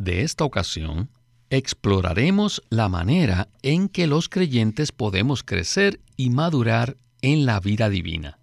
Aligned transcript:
de 0.00 0.22
esta 0.22 0.44
ocasión, 0.44 1.10
exploraremos 1.50 2.62
la 2.70 2.88
manera 2.88 3.48
en 3.60 3.90
que 3.90 4.06
los 4.06 4.30
creyentes 4.30 4.92
podemos 4.92 5.42
crecer 5.42 6.00
y 6.16 6.30
madurar 6.30 6.96
en 7.20 7.44
la 7.44 7.60
vida 7.60 7.90
divina. 7.90 8.38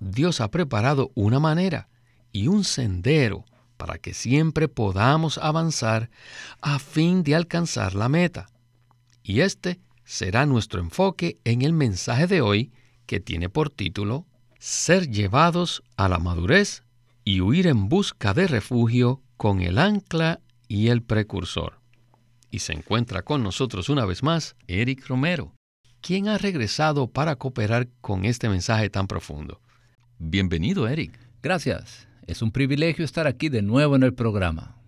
Dios 0.00 0.40
ha 0.40 0.50
preparado 0.50 1.12
una 1.14 1.38
manera 1.38 1.88
y 2.32 2.48
un 2.48 2.64
sendero 2.64 3.44
para 3.76 3.98
que 3.98 4.12
siempre 4.12 4.66
podamos 4.66 5.38
avanzar 5.38 6.10
a 6.60 6.80
fin 6.80 7.22
de 7.22 7.36
alcanzar 7.36 7.94
la 7.94 8.08
meta. 8.08 8.48
Y 9.22 9.40
este 9.40 9.78
será 10.04 10.46
nuestro 10.46 10.80
enfoque 10.80 11.38
en 11.44 11.62
el 11.62 11.72
mensaje 11.72 12.26
de 12.26 12.40
hoy 12.40 12.72
que 13.06 13.20
tiene 13.20 13.48
por 13.48 13.70
título 13.70 14.26
Ser 14.58 15.08
llevados 15.08 15.84
a 15.96 16.08
la 16.08 16.18
madurez 16.18 16.82
y 17.24 17.40
huir 17.40 17.68
en 17.68 17.88
busca 17.88 18.34
de 18.34 18.48
refugio 18.48 19.22
con 19.36 19.60
el 19.60 19.78
ancla 19.78 20.40
y 20.72 20.88
el 20.88 21.02
precursor. 21.02 21.82
Y 22.50 22.60
se 22.60 22.72
encuentra 22.72 23.20
con 23.20 23.42
nosotros 23.42 23.90
una 23.90 24.06
vez 24.06 24.22
más 24.22 24.56
Eric 24.68 25.06
Romero, 25.06 25.54
quien 26.00 26.28
ha 26.28 26.38
regresado 26.38 27.08
para 27.08 27.36
cooperar 27.36 27.90
con 28.00 28.24
este 28.24 28.48
mensaje 28.48 28.88
tan 28.88 29.06
profundo. 29.06 29.60
Bienvenido, 30.18 30.88
Eric. 30.88 31.12
Gracias. 31.42 32.08
Es 32.26 32.40
un 32.40 32.52
privilegio 32.52 33.04
estar 33.04 33.26
aquí 33.26 33.50
de 33.50 33.60
nuevo 33.60 33.96
en 33.96 34.02
el 34.02 34.14
programa. 34.14 34.78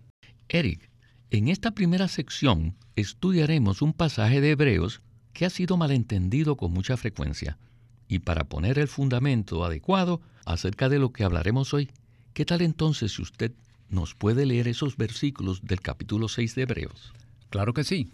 Eric, 0.48 0.90
en 1.28 1.48
esta 1.48 1.72
primera 1.72 2.08
sección 2.08 2.78
estudiaremos 2.96 3.82
un 3.82 3.92
pasaje 3.92 4.40
de 4.40 4.52
Hebreos 4.52 5.02
que 5.34 5.44
ha 5.44 5.50
sido 5.50 5.76
malentendido 5.76 6.56
con 6.56 6.72
mucha 6.72 6.96
frecuencia. 6.96 7.58
Y 8.08 8.20
para 8.20 8.44
poner 8.44 8.78
el 8.78 8.88
fundamento 8.88 9.66
adecuado 9.66 10.22
acerca 10.46 10.88
de 10.88 10.98
lo 10.98 11.12
que 11.12 11.24
hablaremos 11.24 11.74
hoy, 11.74 11.90
¿qué 12.32 12.46
tal 12.46 12.62
entonces 12.62 13.12
si 13.12 13.20
usted 13.20 13.52
nos 13.88 14.14
puede 14.14 14.46
leer 14.46 14.68
esos 14.68 14.96
versículos 14.96 15.62
del 15.62 15.80
capítulo 15.80 16.28
6 16.28 16.54
de 16.54 16.62
Hebreos? 16.62 17.12
Claro 17.50 17.74
que 17.74 17.84
sí. 17.84 18.10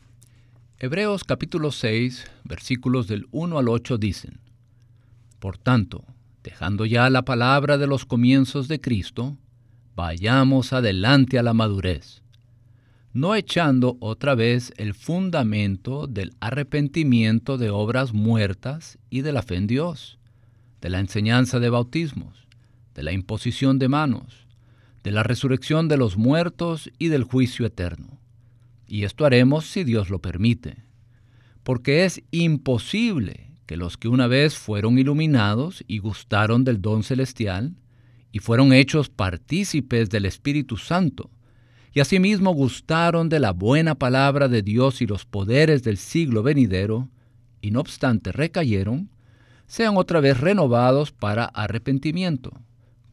Hebreos 0.78 1.24
capítulo 1.24 1.72
6, 1.72 2.24
versículos 2.44 3.06
del 3.06 3.26
1 3.32 3.58
al 3.58 3.68
8 3.68 3.98
dicen, 3.98 4.40
Por 5.38 5.58
tanto, 5.58 6.04
dejando 6.42 6.86
ya 6.86 7.10
la 7.10 7.22
palabra 7.22 7.78
de 7.78 7.86
los 7.86 8.06
comienzos 8.06 8.66
de 8.68 8.80
Cristo, 8.80 9.36
vayamos 9.94 10.72
adelante 10.72 11.38
a 11.38 11.42
la 11.42 11.52
madurez, 11.52 12.22
no 13.12 13.34
echando 13.34 13.96
otra 14.00 14.34
vez 14.34 14.72
el 14.76 14.94
fundamento 14.94 16.06
del 16.06 16.32
arrepentimiento 16.40 17.58
de 17.58 17.70
obras 17.70 18.14
muertas 18.14 18.98
y 19.10 19.22
de 19.22 19.32
la 19.32 19.42
fe 19.42 19.56
en 19.56 19.66
Dios, 19.66 20.18
de 20.80 20.90
la 20.90 21.00
enseñanza 21.00 21.58
de 21.58 21.68
bautismos, 21.68 22.46
de 22.94 23.02
la 23.02 23.12
imposición 23.12 23.78
de 23.78 23.88
manos, 23.88 24.46
de 25.02 25.10
la 25.10 25.22
resurrección 25.22 25.88
de 25.88 25.96
los 25.96 26.16
muertos 26.16 26.90
y 26.98 27.08
del 27.08 27.24
juicio 27.24 27.66
eterno. 27.66 28.18
Y 28.86 29.04
esto 29.04 29.24
haremos 29.24 29.66
si 29.66 29.84
Dios 29.84 30.10
lo 30.10 30.20
permite, 30.20 30.84
porque 31.62 32.04
es 32.04 32.22
imposible 32.30 33.52
que 33.66 33.76
los 33.76 33.96
que 33.96 34.08
una 34.08 34.26
vez 34.26 34.56
fueron 34.56 34.98
iluminados 34.98 35.84
y 35.86 35.98
gustaron 35.98 36.64
del 36.64 36.82
don 36.82 37.02
celestial, 37.02 37.76
y 38.32 38.40
fueron 38.40 38.72
hechos 38.72 39.08
partícipes 39.08 40.10
del 40.10 40.24
Espíritu 40.24 40.76
Santo, 40.76 41.30
y 41.92 42.00
asimismo 42.00 42.52
gustaron 42.52 43.28
de 43.28 43.40
la 43.40 43.52
buena 43.52 43.96
palabra 43.96 44.48
de 44.48 44.62
Dios 44.62 45.02
y 45.02 45.06
los 45.06 45.24
poderes 45.24 45.82
del 45.82 45.96
siglo 45.96 46.42
venidero, 46.42 47.08
y 47.60 47.70
no 47.70 47.80
obstante 47.80 48.32
recayeron, 48.32 49.10
sean 49.66 49.96
otra 49.96 50.20
vez 50.20 50.40
renovados 50.40 51.12
para 51.12 51.44
arrepentimiento, 51.44 52.52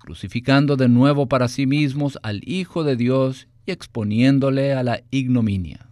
crucificando 0.07 0.77
de 0.77 0.87
nuevo 0.87 1.27
para 1.27 1.49
sí 1.49 1.67
mismos 1.67 2.17
al 2.23 2.41
Hijo 2.47 2.85
de 2.85 2.95
Dios 2.95 3.49
y 3.65 3.71
exponiéndole 3.71 4.71
a 4.73 4.81
la 4.81 5.03
ignominia 5.11 5.87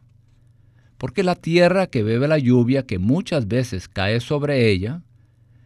porque 0.98 1.24
la 1.24 1.36
tierra 1.36 1.88
que 1.88 2.03
bebe 2.03 2.28
la 2.28 2.38
lluvia 2.38 2.86
que 2.86 3.00
muchas 3.00 3.48
veces 3.48 3.88
cae 3.88 4.20
sobre 4.20 4.72
ella, 4.72 5.02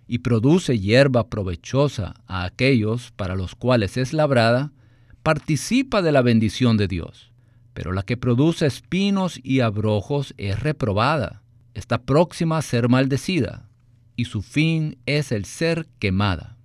y 0.07 0.19
produce 0.19 0.79
hierba 0.79 1.29
provechosa 1.29 2.15
a 2.25 2.43
aquellos 2.43 3.11
para 3.11 3.35
los 3.35 3.53
cuales 3.53 3.95
es 3.95 4.11
labrada, 4.11 4.71
participa 5.21 6.01
de 6.01 6.11
la 6.11 6.23
bendición 6.23 6.77
de 6.77 6.87
Dios. 6.87 7.31
Pero 7.73 7.91
la 7.93 8.01
que 8.01 8.17
produce 8.17 8.65
espinos 8.65 9.39
y 9.43 9.59
abrojos 9.59 10.33
es 10.37 10.59
reprobada, 10.59 11.43
está 11.75 12.01
próxima 12.01 12.57
a 12.57 12.63
ser 12.63 12.89
maldecida, 12.89 13.69
y 14.15 14.25
su 14.25 14.41
fin 14.41 14.97
es 15.05 15.31
el 15.31 15.45
ser 15.45 15.87
quemada. 15.99 16.57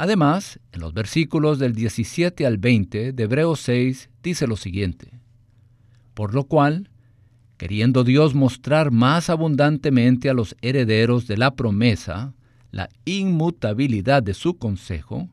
Además, 0.00 0.60
en 0.70 0.80
los 0.80 0.94
versículos 0.94 1.58
del 1.58 1.74
17 1.74 2.46
al 2.46 2.56
20 2.56 3.12
de 3.12 3.22
Hebreos 3.24 3.58
6 3.62 4.10
dice 4.22 4.46
lo 4.46 4.56
siguiente, 4.56 5.10
por 6.14 6.34
lo 6.34 6.44
cual, 6.44 6.88
queriendo 7.56 8.04
Dios 8.04 8.32
mostrar 8.32 8.92
más 8.92 9.28
abundantemente 9.28 10.30
a 10.30 10.34
los 10.34 10.54
herederos 10.62 11.26
de 11.26 11.36
la 11.36 11.56
promesa 11.56 12.32
la 12.70 12.88
inmutabilidad 13.06 14.22
de 14.22 14.34
su 14.34 14.56
consejo, 14.56 15.28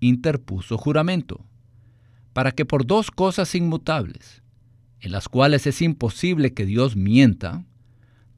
interpuso 0.00 0.76
juramento, 0.76 1.46
para 2.32 2.50
que 2.50 2.64
por 2.64 2.86
dos 2.86 3.12
cosas 3.12 3.54
inmutables, 3.54 4.42
en 4.98 5.12
las 5.12 5.28
cuales 5.28 5.68
es 5.68 5.80
imposible 5.82 6.52
que 6.52 6.66
Dios 6.66 6.96
mienta, 6.96 7.64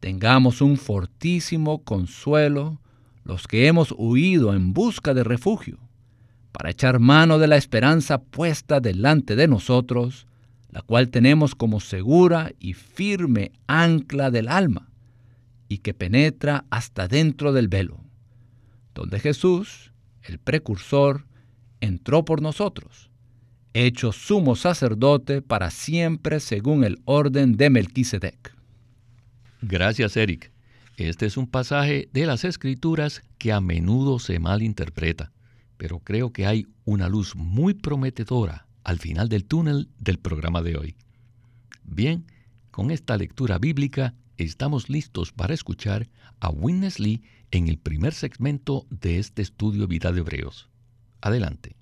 tengamos 0.01 0.61
un 0.61 0.77
fortísimo 0.77 1.83
consuelo 1.83 2.82
los 3.25 3.47
que 3.47 3.67
hemos 3.67 3.95
huido 3.97 4.55
en 4.55 4.73
busca 4.73 5.15
de 5.15 5.25
refugio, 5.25 5.79
para 6.53 6.71
echar 6.71 6.99
mano 6.99 7.39
de 7.39 7.47
la 7.47 7.57
esperanza 7.57 8.19
puesta 8.23 8.81
delante 8.81 9.37
de 9.37 9.49
nosotros, 9.49 10.27
la 10.71 10.83
cual 10.83 11.09
tenemos 11.09 11.55
como 11.55 11.81
segura 11.81 12.53
y 12.59 12.75
firme 12.75 13.53
ancla 13.67 14.31
del 14.31 14.49
alma, 14.49 14.91
y 15.69 15.79
que 15.79 15.95
penetra 15.95 16.65
hasta 16.71 17.09
dentro 17.09 17.53
del 17.53 17.69
velo, 17.69 18.01
donde 18.95 19.21
Jesús, 19.21 19.93
el 20.23 20.39
precursor, 20.39 21.27
entró 21.81 22.25
por 22.25 22.43
nosotros, 22.43 23.11
hecho 23.75 24.13
sumo 24.13 24.55
sacerdote 24.55 25.41
para 25.43 25.71
siempre 25.71 26.41
según 26.41 26.85
el 26.85 27.01
orden 27.05 27.57
de 27.57 27.71
Melquisedec. 27.71 28.55
Gracias, 29.63 30.17
Eric. 30.17 30.52
Este 30.97 31.27
es 31.27 31.37
un 31.37 31.47
pasaje 31.47 32.09
de 32.13 32.27
las 32.27 32.45
Escrituras 32.45 33.23
que 33.39 33.53
a 33.53 33.61
menudo 33.61 34.19
se 34.19 34.39
malinterpreta, 34.39 35.33
pero 35.77 36.01
creo 36.01 36.33
que 36.33 36.47
hay 36.47 36.67
una 36.85 37.09
luz 37.09 37.35
muy 37.35 37.75
prometedora 37.75 38.67
al 38.85 38.99
final 38.99 39.29
del 39.29 39.45
túnel 39.45 39.89
del 39.99 40.19
programa 40.19 40.61
de 40.63 40.77
hoy. 40.77 40.97
Bien, 41.85 42.27
con 42.71 42.91
esta 42.91 43.17
lectura 43.17 43.59
bíblica 43.59 44.15
estamos 44.37 44.91
listos 44.91 45.33
para 45.33 45.55
escuchar 45.55 46.09
a 46.41 46.51
Witness 46.51 46.99
Lee 46.99 47.23
en 47.51 47.69
el 47.69 47.79
primer 47.79 48.13
segmento 48.13 48.87
de 48.91 49.19
este 49.19 49.43
estudio 49.43 49.87
Vida 49.87 50.13
de 50.13 50.21
Hebreos. 50.21 50.69
Adelante. 51.21 51.77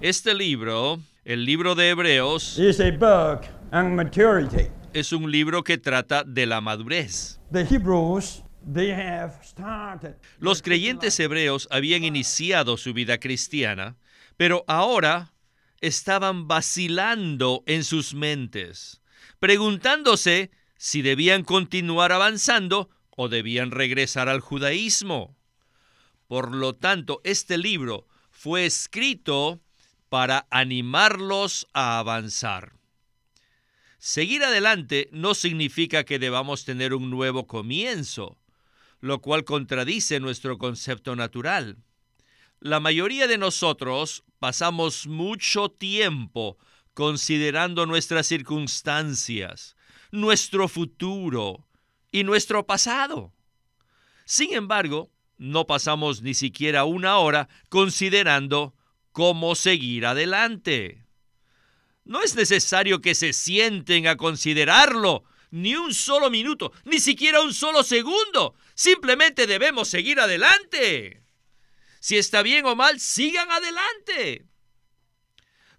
Este 0.00 0.34
libro, 0.34 0.98
el 1.24 1.44
libro 1.44 1.74
de 1.74 1.90
Hebreos, 1.90 2.58
es 4.92 5.12
un 5.12 5.30
libro 5.30 5.64
que 5.64 5.78
trata 5.78 6.24
de 6.24 6.46
la 6.46 6.60
madurez. 6.60 7.40
Los 10.38 10.62
creyentes 10.62 11.18
hebreos 11.20 11.68
habían 11.70 12.04
iniciado 12.04 12.76
su 12.76 12.92
vida 12.92 13.18
cristiana 13.18 13.96
pero 14.38 14.64
ahora 14.68 15.34
estaban 15.80 16.48
vacilando 16.48 17.64
en 17.66 17.84
sus 17.84 18.14
mentes, 18.14 19.02
preguntándose 19.40 20.50
si 20.76 21.02
debían 21.02 21.42
continuar 21.42 22.12
avanzando 22.12 22.88
o 23.10 23.28
debían 23.28 23.72
regresar 23.72 24.28
al 24.28 24.40
judaísmo. 24.40 25.36
Por 26.28 26.54
lo 26.54 26.76
tanto, 26.76 27.20
este 27.24 27.58
libro 27.58 28.06
fue 28.30 28.64
escrito 28.64 29.60
para 30.08 30.46
animarlos 30.50 31.66
a 31.72 31.98
avanzar. 31.98 32.77
Seguir 33.98 34.44
adelante 34.44 35.08
no 35.12 35.34
significa 35.34 36.04
que 36.04 36.20
debamos 36.20 36.64
tener 36.64 36.94
un 36.94 37.10
nuevo 37.10 37.46
comienzo, 37.46 38.38
lo 39.00 39.20
cual 39.20 39.44
contradice 39.44 40.20
nuestro 40.20 40.56
concepto 40.56 41.16
natural. 41.16 41.78
La 42.60 42.78
mayoría 42.78 43.26
de 43.26 43.38
nosotros 43.38 44.24
pasamos 44.38 45.06
mucho 45.06 45.68
tiempo 45.68 46.58
considerando 46.94 47.86
nuestras 47.86 48.26
circunstancias, 48.26 49.76
nuestro 50.10 50.68
futuro 50.68 51.66
y 52.12 52.24
nuestro 52.24 52.66
pasado. 52.66 53.32
Sin 54.24 54.54
embargo, 54.54 55.10
no 55.38 55.66
pasamos 55.66 56.22
ni 56.22 56.34
siquiera 56.34 56.84
una 56.84 57.18
hora 57.18 57.48
considerando 57.68 58.74
cómo 59.12 59.54
seguir 59.54 60.06
adelante. 60.06 61.07
No 62.08 62.22
es 62.22 62.34
necesario 62.34 63.02
que 63.02 63.14
se 63.14 63.34
sienten 63.34 64.06
a 64.06 64.16
considerarlo, 64.16 65.24
ni 65.50 65.76
un 65.76 65.92
solo 65.92 66.30
minuto, 66.30 66.72
ni 66.86 67.00
siquiera 67.00 67.42
un 67.42 67.52
solo 67.52 67.82
segundo. 67.82 68.54
Simplemente 68.74 69.46
debemos 69.46 69.88
seguir 69.88 70.18
adelante. 70.18 71.22
Si 72.00 72.16
está 72.16 72.42
bien 72.42 72.64
o 72.64 72.74
mal, 72.74 72.98
sigan 72.98 73.50
adelante. 73.50 74.46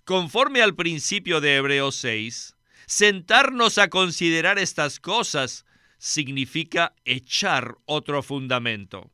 Conforme 0.05 0.61
al 0.61 0.75
principio 0.75 1.41
de 1.41 1.55
Hebreos 1.55 1.95
6, 1.95 2.55
sentarnos 2.85 3.79
a 3.79 3.89
considerar 3.89 4.59
estas 4.59 4.99
cosas 4.99 5.65
significa 5.97 6.93
echar 7.05 7.75
otro 7.85 8.21
fundamento. 8.21 9.09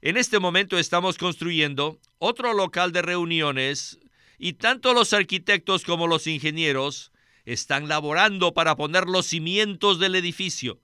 En 0.00 0.16
este 0.16 0.38
momento 0.38 0.78
estamos 0.78 1.18
construyendo 1.18 1.98
otro 2.18 2.52
local 2.52 2.92
de 2.92 3.02
reuniones 3.02 3.98
y 4.38 4.54
tanto 4.54 4.94
los 4.94 5.12
arquitectos 5.12 5.84
como 5.84 6.06
los 6.06 6.26
ingenieros 6.26 7.12
están 7.44 7.88
laborando 7.88 8.54
para 8.54 8.76
poner 8.76 9.06
los 9.06 9.26
cimientos 9.26 9.98
del 9.98 10.14
edificio. 10.14 10.80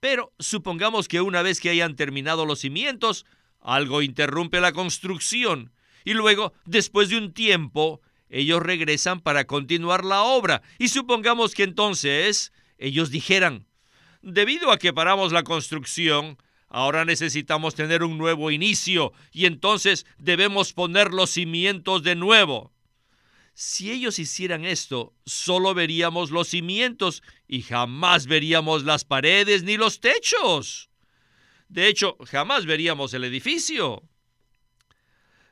Pero 0.00 0.32
supongamos 0.38 1.08
que 1.08 1.20
una 1.20 1.42
vez 1.42 1.60
que 1.60 1.70
hayan 1.70 1.96
terminado 1.96 2.44
los 2.44 2.60
cimientos, 2.60 3.24
algo 3.60 4.02
interrumpe 4.02 4.60
la 4.60 4.72
construcción 4.72 5.72
y 6.06 6.14
luego, 6.14 6.52
después 6.64 7.08
de 7.08 7.18
un 7.18 7.32
tiempo, 7.32 8.00
ellos 8.28 8.62
regresan 8.62 9.20
para 9.20 9.44
continuar 9.44 10.04
la 10.04 10.22
obra. 10.22 10.62
Y 10.78 10.88
supongamos 10.88 11.52
que 11.52 11.64
entonces 11.64 12.52
ellos 12.78 13.10
dijeran, 13.10 13.66
debido 14.22 14.70
a 14.70 14.78
que 14.78 14.92
paramos 14.92 15.32
la 15.32 15.42
construcción, 15.42 16.38
ahora 16.68 17.04
necesitamos 17.04 17.74
tener 17.74 18.04
un 18.04 18.18
nuevo 18.18 18.52
inicio 18.52 19.12
y 19.32 19.46
entonces 19.46 20.06
debemos 20.16 20.72
poner 20.72 21.12
los 21.12 21.30
cimientos 21.30 22.04
de 22.04 22.14
nuevo. 22.14 22.72
Si 23.58 23.90
ellos 23.90 24.18
hicieran 24.18 24.66
esto, 24.66 25.14
solo 25.24 25.72
veríamos 25.72 26.30
los 26.30 26.48
cimientos 26.48 27.22
y 27.48 27.62
jamás 27.62 28.26
veríamos 28.26 28.84
las 28.84 29.06
paredes 29.06 29.62
ni 29.62 29.78
los 29.78 30.00
techos. 30.00 30.90
De 31.70 31.88
hecho, 31.88 32.18
jamás 32.26 32.66
veríamos 32.66 33.14
el 33.14 33.24
edificio. 33.24 34.02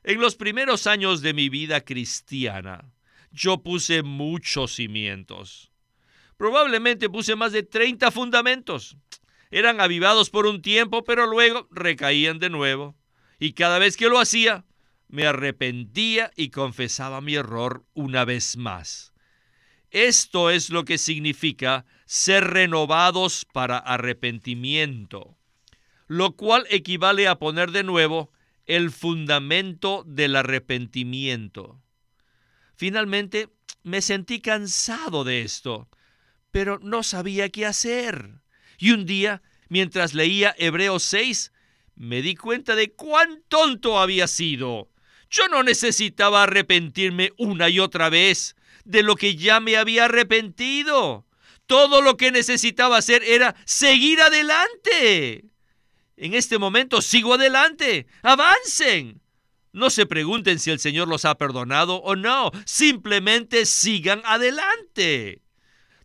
En 0.03 0.21
los 0.21 0.37
primeros 0.37 0.87
años 0.87 1.23
de 1.23 1.33
mi 1.33 1.49
vida 1.49 1.81
cristiana, 1.81 2.93
yo 3.33 3.63
puse 3.63 4.03
muchos 4.03 4.75
cimientos. 4.75 5.73
Probablemente 6.37 7.09
puse 7.09 7.37
más 7.37 7.53
de 7.53 7.63
30 7.63 8.11
fundamentos. 8.11 8.99
Eran 9.51 9.81
avivados 9.81 10.29
por 10.29 10.45
un 10.45 10.61
tiempo, 10.61 11.05
pero 11.05 11.27
luego 11.27 11.69
recaían 11.71 12.39
de 12.39 12.51
nuevo. 12.51 12.99
Y 13.39 13.55
cada 13.55 13.79
vez 13.79 13.97
que 13.97 14.11
lo 14.11 14.19
hacía, 14.19 14.67
me 15.09 15.27
arrepentía 15.27 16.31
y 16.37 16.51
confesaba 16.51 17.21
mi 17.21 17.35
error 17.35 17.85
una 17.95 18.25
vez 18.25 18.57
más. 18.57 19.13
Esto 19.91 20.51
es 20.51 20.71
lo 20.71 20.85
que 20.85 20.99
significa 20.99 21.87
ser 22.05 22.45
renovados 22.45 23.47
para 23.53 23.79
arrepentimiento, 23.79 25.37
lo 26.09 26.35
cual 26.35 26.67
equivale 26.69 27.29
a 27.29 27.39
poner 27.39 27.71
de 27.71 27.85
nuevo 27.85 28.33
el 28.67 28.91
fundamento 28.91 30.03
del 30.07 30.37
arrepentimiento. 30.37 31.81
Finalmente, 32.75 33.51
me 33.85 34.03
sentí 34.03 34.41
cansado 34.41 35.23
de 35.23 35.43
esto, 35.43 35.89
pero 36.51 36.79
no 36.81 37.03
sabía 37.03 37.49
qué 37.51 37.67
hacer. 37.67 38.41
Y 38.79 38.91
un 38.93 39.07
día, 39.07 39.43
mientras 39.69 40.15
leía 40.15 40.55
Hebreos 40.59 41.05
6, 41.05 41.53
me 41.95 42.23
di 42.23 42.35
cuenta 42.35 42.75
de 42.75 42.93
cuán 42.93 43.43
tonto 43.49 43.99
había 43.99 44.27
sido. 44.27 44.91
Yo 45.35 45.49
no 45.49 45.65
necesitaba 45.65 46.45
arrepentirme 46.45 47.33
una 47.39 47.69
y 47.69 47.81
otra 47.81 48.09
vez 48.09 48.55
de 48.85 49.03
lo 49.03 49.17
que 49.17 49.35
ya 49.35 49.59
me 49.59 49.77
había 49.77 50.05
arrepentido. 50.05 51.27
Todo 51.67 52.03
lo 52.03 52.17
que 52.17 52.31
necesitaba 52.31 52.99
hacer 52.99 53.25
era 53.25 53.57
seguir 53.65 54.21
adelante. 54.21 55.47
En 56.17 56.35
este 56.35 56.59
momento 56.59 57.03
sigo 57.03 57.35
adelante. 57.35 58.07
Avancen. 58.23 59.21
No 59.73 59.91
se 59.91 60.07
pregunten 60.07 60.61
si 60.61 60.71
el 60.71 60.79
Señor 60.79 61.09
los 61.09 61.25
ha 61.25 61.35
perdonado 61.37 61.97
o 61.97 62.15
no. 62.15 62.53
Simplemente 62.65 63.67
sigan 63.67 64.23
adelante. 64.25 65.43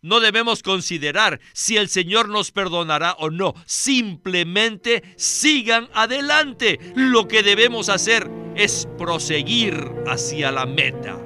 No 0.01 0.19
debemos 0.19 0.63
considerar 0.63 1.39
si 1.53 1.77
el 1.77 1.89
Señor 1.89 2.29
nos 2.29 2.51
perdonará 2.51 3.13
o 3.19 3.29
no. 3.29 3.53
Simplemente 3.65 5.03
sigan 5.17 5.89
adelante. 5.93 6.79
Lo 6.95 7.27
que 7.27 7.43
debemos 7.43 7.89
hacer 7.89 8.29
es 8.55 8.87
proseguir 8.97 9.75
hacia 10.07 10.51
la 10.51 10.65
meta. 10.65 11.17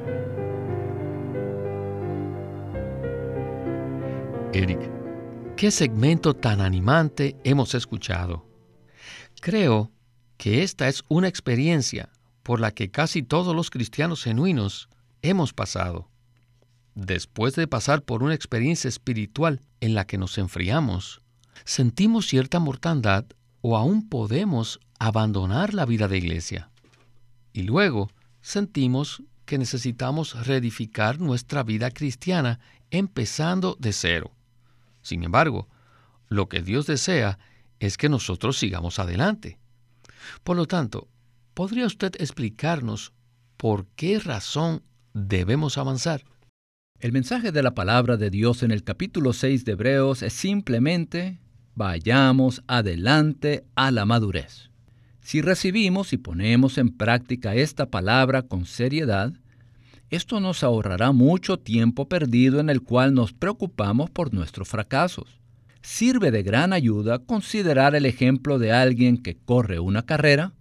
Eric, 4.54 4.80
¿qué 5.58 5.72
segmento 5.72 6.36
tan 6.36 6.62
animante 6.62 7.36
hemos 7.44 7.74
escuchado? 7.74 8.46
Creo 9.42 9.92
que 10.38 10.64
esta 10.64 10.88
es 10.88 11.04
una 11.08 11.28
experiencia 11.28 12.10
por 12.44 12.60
la 12.60 12.72
que 12.72 12.92
casi 12.92 13.24
todos 13.24 13.56
los 13.56 13.70
cristianos 13.70 14.24
genuinos 14.24 14.90
hemos 15.22 15.54
pasado. 15.54 16.13
Después 16.96 17.56
de 17.56 17.68
pasar 17.68 18.04
por 18.04 18.24
una 18.24 18.36
experiencia 18.36 18.88
espiritual 18.88 19.62
en 19.80 19.96
la 19.96 20.06
que 20.06 20.18
nos 20.18 20.38
enfriamos, 20.38 21.22
sentimos 21.66 22.28
cierta 22.28 22.60
mortandad 22.60 23.26
o 23.62 23.78
aún 23.78 24.08
podemos 24.10 24.80
abandonar 25.00 25.74
la 25.74 25.86
vida 25.86 26.08
de 26.08 26.18
iglesia. 26.18 26.70
Y 27.52 27.64
luego 27.64 28.12
sentimos 28.42 29.24
que 29.46 29.58
necesitamos 29.58 30.46
reedificar 30.46 31.20
nuestra 31.20 31.64
vida 31.64 31.92
cristiana 31.92 32.60
empezando 32.92 33.76
de 33.80 33.92
cero. 33.92 34.32
Sin 35.02 35.24
embargo, 35.24 35.68
lo 36.30 36.48
que 36.48 36.62
Dios 36.62 36.86
desea 36.86 37.40
es 37.80 37.98
que 37.98 38.10
nosotros 38.10 38.58
sigamos 38.58 39.00
adelante. 39.00 39.58
Por 40.44 40.58
lo 40.58 40.68
tanto, 40.68 41.10
¿podría 41.54 41.86
usted 41.86 42.14
explicarnos 42.20 43.14
por 43.58 43.88
qué 43.96 44.20
razón 44.20 44.84
debemos 45.14 45.78
avanzar? 45.78 46.24
El 47.04 47.12
mensaje 47.12 47.52
de 47.52 47.62
la 47.62 47.76
palabra 47.76 48.16
de 48.16 48.30
Dios 48.30 48.64
en 48.64 48.72
el 48.72 48.86
capítulo 48.86 49.34
6 49.34 49.66
de 49.66 49.74
Hebreos 49.74 50.24
es 50.24 50.32
simplemente 50.32 51.38
vayamos 51.76 52.64
adelante 52.66 53.66
a 53.76 53.92
la 53.92 54.06
madurez. 54.06 54.70
Si 55.20 55.42
recibimos 55.42 56.14
y 56.14 56.18
ponemos 56.18 56.78
en 56.78 56.96
práctica 56.96 57.56
esta 57.56 57.88
palabra 57.88 58.44
con 58.44 58.66
seriedad, 58.66 59.34
esto 60.12 60.40
nos 60.40 60.64
ahorrará 60.64 61.12
mucho 61.12 61.60
tiempo 61.60 62.08
perdido 62.08 62.62
en 62.62 62.70
el 62.70 62.82
cual 62.82 63.14
nos 63.14 63.34
preocupamos 63.34 64.10
por 64.10 64.34
nuestros 64.34 64.70
fracasos 64.70 65.42
sirve 65.82 66.32
de 66.32 66.42
gran 66.42 66.72
ayuda 66.72 67.20
considerar 67.20 67.96
el 67.96 68.06
ejemplo 68.06 68.60
de 68.60 68.72
alguien 68.72 69.18
que 69.18 69.36
corre 69.36 69.78
una 69.82 70.06
carrera, 70.06 70.54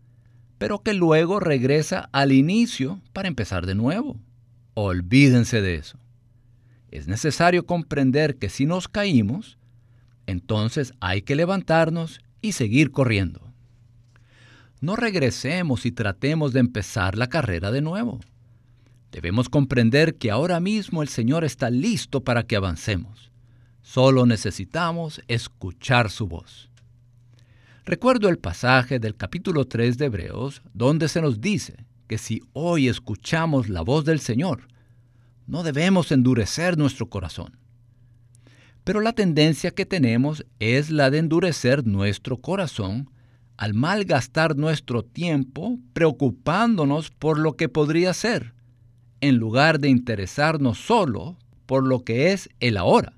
pero 0.58 0.82
que 0.82 0.92
luego 0.92 1.38
regresa 1.38 2.08
al 2.10 2.32
inicio 2.32 3.00
para 3.12 3.28
empezar 3.28 3.64
de 3.64 3.76
nuevo. 3.76 4.18
Olvídense 4.74 5.62
de 5.62 5.76
eso. 5.76 6.01
Es 6.92 7.08
necesario 7.08 7.64
comprender 7.64 8.36
que 8.36 8.50
si 8.50 8.66
nos 8.66 8.86
caímos, 8.86 9.56
entonces 10.26 10.92
hay 11.00 11.22
que 11.22 11.34
levantarnos 11.34 12.20
y 12.42 12.52
seguir 12.52 12.90
corriendo. 12.90 13.50
No 14.82 14.94
regresemos 14.94 15.86
y 15.86 15.92
tratemos 15.92 16.52
de 16.52 16.60
empezar 16.60 17.16
la 17.16 17.28
carrera 17.28 17.70
de 17.70 17.80
nuevo. 17.80 18.20
Debemos 19.10 19.48
comprender 19.48 20.16
que 20.16 20.30
ahora 20.30 20.60
mismo 20.60 21.02
el 21.02 21.08
Señor 21.08 21.44
está 21.44 21.70
listo 21.70 22.24
para 22.24 22.42
que 22.42 22.56
avancemos. 22.56 23.32
Solo 23.80 24.26
necesitamos 24.26 25.22
escuchar 25.28 26.10
su 26.10 26.28
voz. 26.28 26.68
Recuerdo 27.86 28.28
el 28.28 28.38
pasaje 28.38 28.98
del 28.98 29.16
capítulo 29.16 29.64
3 29.64 29.96
de 29.96 30.04
Hebreos 30.04 30.60
donde 30.74 31.08
se 31.08 31.22
nos 31.22 31.40
dice 31.40 31.86
que 32.06 32.18
si 32.18 32.42
hoy 32.52 32.88
escuchamos 32.88 33.70
la 33.70 33.80
voz 33.80 34.04
del 34.04 34.20
Señor, 34.20 34.68
no 35.46 35.62
debemos 35.62 36.12
endurecer 36.12 36.78
nuestro 36.78 37.08
corazón. 37.08 37.58
Pero 38.84 39.00
la 39.00 39.12
tendencia 39.12 39.70
que 39.70 39.86
tenemos 39.86 40.44
es 40.58 40.90
la 40.90 41.10
de 41.10 41.18
endurecer 41.18 41.86
nuestro 41.86 42.38
corazón 42.38 43.10
al 43.56 43.74
malgastar 43.74 44.56
nuestro 44.56 45.04
tiempo 45.04 45.78
preocupándonos 45.92 47.10
por 47.10 47.38
lo 47.38 47.56
que 47.56 47.68
podría 47.68 48.12
ser, 48.12 48.54
en 49.20 49.36
lugar 49.36 49.78
de 49.78 49.88
interesarnos 49.88 50.78
solo 50.78 51.38
por 51.66 51.86
lo 51.86 52.02
que 52.02 52.32
es 52.32 52.48
el 52.58 52.76
ahora 52.76 53.14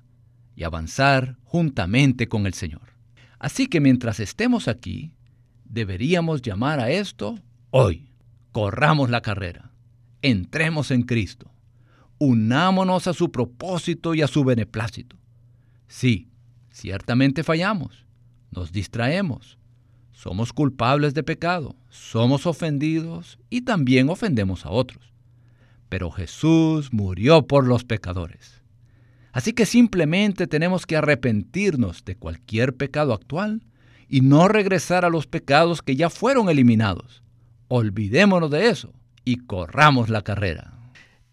y 0.55 0.63
avanzar 0.63 1.37
juntamente 1.43 2.27
con 2.27 2.45
el 2.45 2.53
Señor. 2.53 2.93
Así 3.39 3.67
que 3.67 3.81
mientras 3.81 4.19
estemos 4.19 4.67
aquí, 4.67 5.11
deberíamos 5.63 6.41
llamar 6.41 6.79
a 6.79 6.91
esto 6.91 7.39
hoy. 7.71 8.11
Corramos 8.51 9.09
la 9.09 9.21
carrera. 9.21 9.71
Entremos 10.21 10.91
en 10.91 11.03
Cristo. 11.03 11.51
Unámonos 12.25 13.07
a 13.07 13.13
su 13.13 13.31
propósito 13.31 14.13
y 14.13 14.21
a 14.21 14.27
su 14.27 14.43
beneplácito. 14.43 15.15
Sí, 15.87 16.27
ciertamente 16.71 17.43
fallamos, 17.43 18.05
nos 18.51 18.71
distraemos, 18.71 19.57
somos 20.11 20.53
culpables 20.53 21.13
de 21.13 21.23
pecado, 21.23 21.75
somos 21.89 22.45
ofendidos 22.45 23.37
y 23.49 23.61
también 23.61 24.09
ofendemos 24.09 24.65
a 24.65 24.71
otros. 24.71 25.13
Pero 25.89 26.09
Jesús 26.09 26.91
murió 26.91 27.45
por 27.45 27.67
los 27.67 27.83
pecadores. 27.83 28.61
Así 29.31 29.53
que 29.53 29.65
simplemente 29.65 30.47
tenemos 30.47 30.85
que 30.85 30.95
arrepentirnos 30.95 32.05
de 32.05 32.15
cualquier 32.15 32.75
pecado 32.75 33.13
actual 33.13 33.63
y 34.07 34.21
no 34.21 34.47
regresar 34.47 35.05
a 35.05 35.09
los 35.09 35.27
pecados 35.27 35.81
que 35.81 35.95
ya 35.95 36.09
fueron 36.09 36.49
eliminados. 36.49 37.21
Olvidémonos 37.67 38.49
de 38.49 38.69
eso 38.69 38.93
y 39.25 39.37
corramos 39.37 40.09
la 40.09 40.21
carrera. 40.21 40.74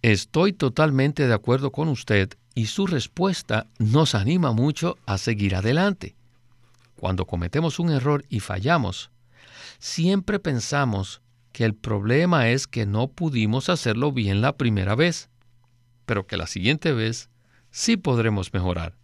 Estoy 0.02 0.52
totalmente 0.52 1.28
de 1.28 1.32
acuerdo 1.32 1.70
con 1.70 1.86
usted 1.86 2.30
y 2.56 2.66
su 2.66 2.88
respuesta 2.88 3.68
nos 3.78 4.16
anima 4.16 4.50
mucho 4.50 4.98
a 5.06 5.16
seguir 5.16 5.54
adelante. 5.54 6.16
Cuando 6.96 7.24
cometemos 7.24 7.78
un 7.78 7.90
error 7.90 8.24
y 8.28 8.40
fallamos, 8.40 9.12
siempre 9.78 10.40
pensamos 10.40 11.22
que 11.52 11.64
el 11.64 11.74
problema 11.74 12.48
es 12.48 12.66
que 12.66 12.84
no 12.84 13.06
pudimos 13.06 13.68
hacerlo 13.68 14.10
bien 14.10 14.40
la 14.40 14.56
primera 14.56 14.96
vez, 14.96 15.28
pero 16.04 16.26
que 16.26 16.36
la 16.36 16.48
siguiente 16.48 16.92
vez 16.92 17.30
sí 17.70 17.96
podremos 17.96 18.52
mejorar. 18.52 18.96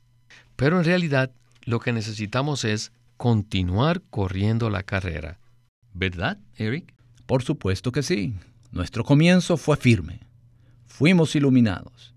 Pero 0.56 0.78
en 0.78 0.84
realidad 0.84 1.30
lo 1.62 1.78
que 1.78 1.92
necesitamos 1.92 2.64
es 2.64 2.90
continuar 3.16 4.02
corriendo 4.10 4.68
la 4.68 4.82
carrera. 4.82 5.38
¿Verdad, 5.94 6.38
Eric? 6.56 6.92
Por 7.26 7.44
supuesto 7.44 7.92
que 7.92 8.02
sí. 8.02 8.34
Nuestro 8.72 9.04
comienzo 9.04 9.56
fue 9.56 9.76
firme. 9.76 10.27
Fuimos 10.98 11.36
iluminados. 11.36 12.12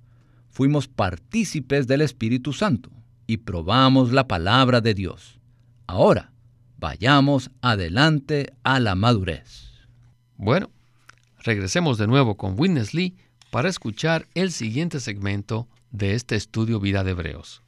Fuimos 0.50 0.88
partícipes 0.88 1.86
del 1.86 2.02
Espíritu 2.02 2.52
Santo 2.52 2.90
y 3.28 3.38
probamos 3.38 4.12
la 4.12 4.28
palabra 4.28 4.82
de 4.82 4.96
Dios. 4.96 5.40
Ahora, 5.86 6.32
vayamos 6.80 7.52
adelante 7.62 8.52
a 8.64 8.80
la 8.80 8.96
madurez. 8.96 9.70
Bueno, 10.36 10.72
regresemos 11.44 12.00
de 12.00 12.08
nuevo 12.08 12.38
con 12.38 12.60
Witness 12.60 12.96
Lee 12.96 13.16
para 13.52 13.70
escuchar 13.70 14.28
el 14.34 14.52
siguiente 14.52 15.00
segmento 15.00 15.68
de 15.92 16.16
este 16.16 16.36
estudio 16.36 16.80
Vida 16.80 17.04
de 17.04 17.12
Hebreos. 17.12 17.62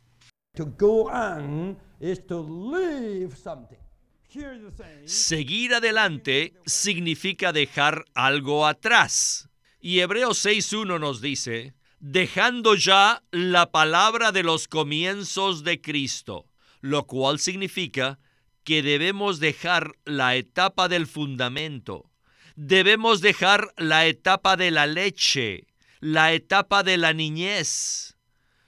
Seguir 5.06 5.76
adelante 5.76 6.54
significa 6.66 7.54
dejar 7.54 8.04
algo 8.16 8.66
atrás. 8.66 9.48
Y 9.86 10.00
Hebreos 10.00 10.46
6.1 10.46 10.98
nos 10.98 11.20
dice, 11.20 11.74
dejando 12.00 12.76
ya 12.76 13.22
la 13.32 13.70
palabra 13.70 14.32
de 14.32 14.42
los 14.42 14.70
comienzos 14.70 15.66
de 15.66 15.82
Cristo, 15.82 16.48
lo 16.80 17.06
cual 17.06 17.38
significa 17.38 18.18
que 18.64 18.82
debemos 18.82 19.42
dejar 19.42 19.92
la 20.06 20.38
etapa 20.38 20.88
del 20.88 21.06
fundamento, 21.06 22.10
debemos 22.56 23.20
dejar 23.20 23.74
la 23.76 24.06
etapa 24.06 24.56
de 24.56 24.72
la 24.72 24.88
leche, 24.88 25.68
la 26.00 26.32
etapa 26.32 26.84
de 26.84 26.96
la 26.98 27.12
niñez 27.12 28.14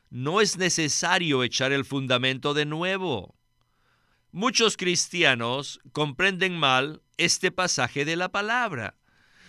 no 0.09 0.41
es 0.41 0.57
necesario 0.57 1.43
echar 1.43 1.71
el 1.71 1.85
fundamento 1.85 2.53
de 2.53 2.65
nuevo. 2.65 3.35
Muchos 4.33 4.75
cristianos 4.75 5.79
comprenden 5.93 6.57
mal 6.57 7.01
este 7.15 7.51
pasaje 7.51 8.03
de 8.03 8.17
la 8.17 8.29
palabra. 8.29 8.95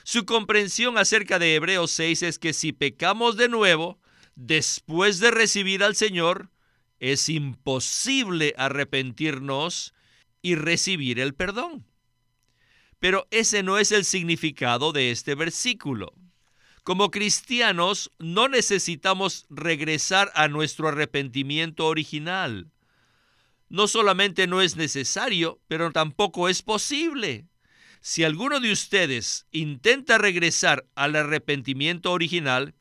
Su 0.08 0.25
comprensión 0.25 0.98
acerca 0.98 1.40
de 1.40 1.56
Hebreos 1.56 1.90
6 1.90 2.22
es 2.22 2.38
que 2.38 2.52
si 2.52 2.72
pecamos 2.72 3.36
de 3.36 3.48
nuevo, 3.48 3.98
después 4.36 5.18
de 5.18 5.32
recibir 5.32 5.82
al 5.82 5.96
Señor, 5.96 6.48
es 7.00 7.28
imposible 7.28 8.54
arrepentirnos 8.56 9.94
y 10.42 10.54
recibir 10.54 11.18
el 11.18 11.34
perdón. 11.34 11.88
Pero 13.00 13.26
ese 13.32 13.64
no 13.64 13.78
es 13.78 13.90
el 13.90 14.04
significado 14.04 14.92
de 14.92 15.10
este 15.10 15.34
versículo. 15.34 16.12
Como 16.84 17.10
cristianos 17.10 18.12
no 18.20 18.46
necesitamos 18.46 19.44
regresar 19.50 20.30
a 20.36 20.46
nuestro 20.46 20.86
arrepentimiento 20.86 21.84
original. 21.84 22.70
No 23.68 23.88
solamente 23.88 24.46
no 24.46 24.62
es 24.62 24.76
necesario, 24.76 25.58
pero 25.66 25.90
tampoco 25.90 26.48
es 26.48 26.62
posible. 26.62 27.48
Si 28.00 28.24
alguno 28.24 28.60
de 28.60 28.72
ustedes 28.72 29.46
intenta 29.50 30.18
regresar 30.18 30.86
al 30.94 31.16
arrepentimiento 31.16 32.12
original, 32.12 32.74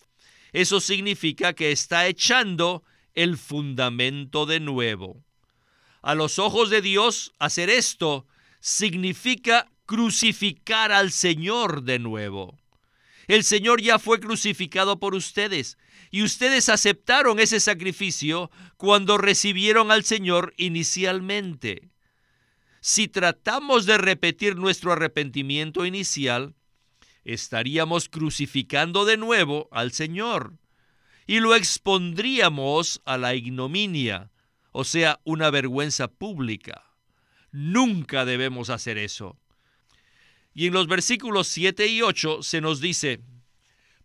eso 0.54 0.80
significa 0.80 1.54
que 1.54 1.72
está 1.72 2.08
echando 2.08 2.84
el 3.14 3.38
fundamento 3.38 4.46
de 4.46 4.60
nuevo. 4.60 5.24
A 6.02 6.16
los 6.16 6.38
ojos 6.38 6.70
de 6.70 6.82
Dios, 6.82 7.34
hacer 7.40 7.70
esto 7.70 8.28
significa 8.60 9.72
crucificar 9.86 10.92
al 10.92 11.12
Señor 11.12 11.84
de 11.84 12.00
nuevo. 12.00 12.58
El 13.28 13.44
Señor 13.44 13.82
ya 13.82 13.98
fue 13.98 14.20
crucificado 14.20 15.00
por 15.00 15.16
ustedes 15.16 15.78
y 16.12 16.24
ustedes 16.24 16.70
aceptaron 16.70 17.40
ese 17.40 17.60
sacrificio 17.60 18.52
cuando 18.78 19.18
recibieron 19.18 19.92
al 19.92 20.04
Señor 20.04 20.54
inicialmente. 20.58 21.90
Si 22.88 23.08
tratamos 23.08 23.88
de 23.88 23.98
repetir 23.98 24.58
nuestro 24.58 24.92
arrepentimiento 24.92 25.88
inicial, 25.88 26.54
estaríamos 27.24 28.10
crucificando 28.10 29.06
de 29.06 29.18
nuevo 29.18 29.68
al 29.72 29.92
Señor 29.92 30.60
y 31.26 31.40
lo 31.40 31.56
expondríamos 31.56 33.02
a 33.04 33.18
la 33.18 33.34
ignominia, 33.34 34.30
o 34.72 34.84
sea, 34.84 35.20
una 35.24 35.50
vergüenza 35.50 36.10
pública. 36.10 36.86
Nunca 37.52 38.24
debemos 38.24 38.70
hacer 38.70 39.00
eso. 39.00 39.36
Y 40.54 40.68
en 40.68 40.74
los 40.74 40.86
versículos 40.86 41.48
7 41.48 41.88
y 41.88 42.04
8 42.04 42.44
se 42.44 42.62
nos 42.62 42.82
dice, 42.82 43.20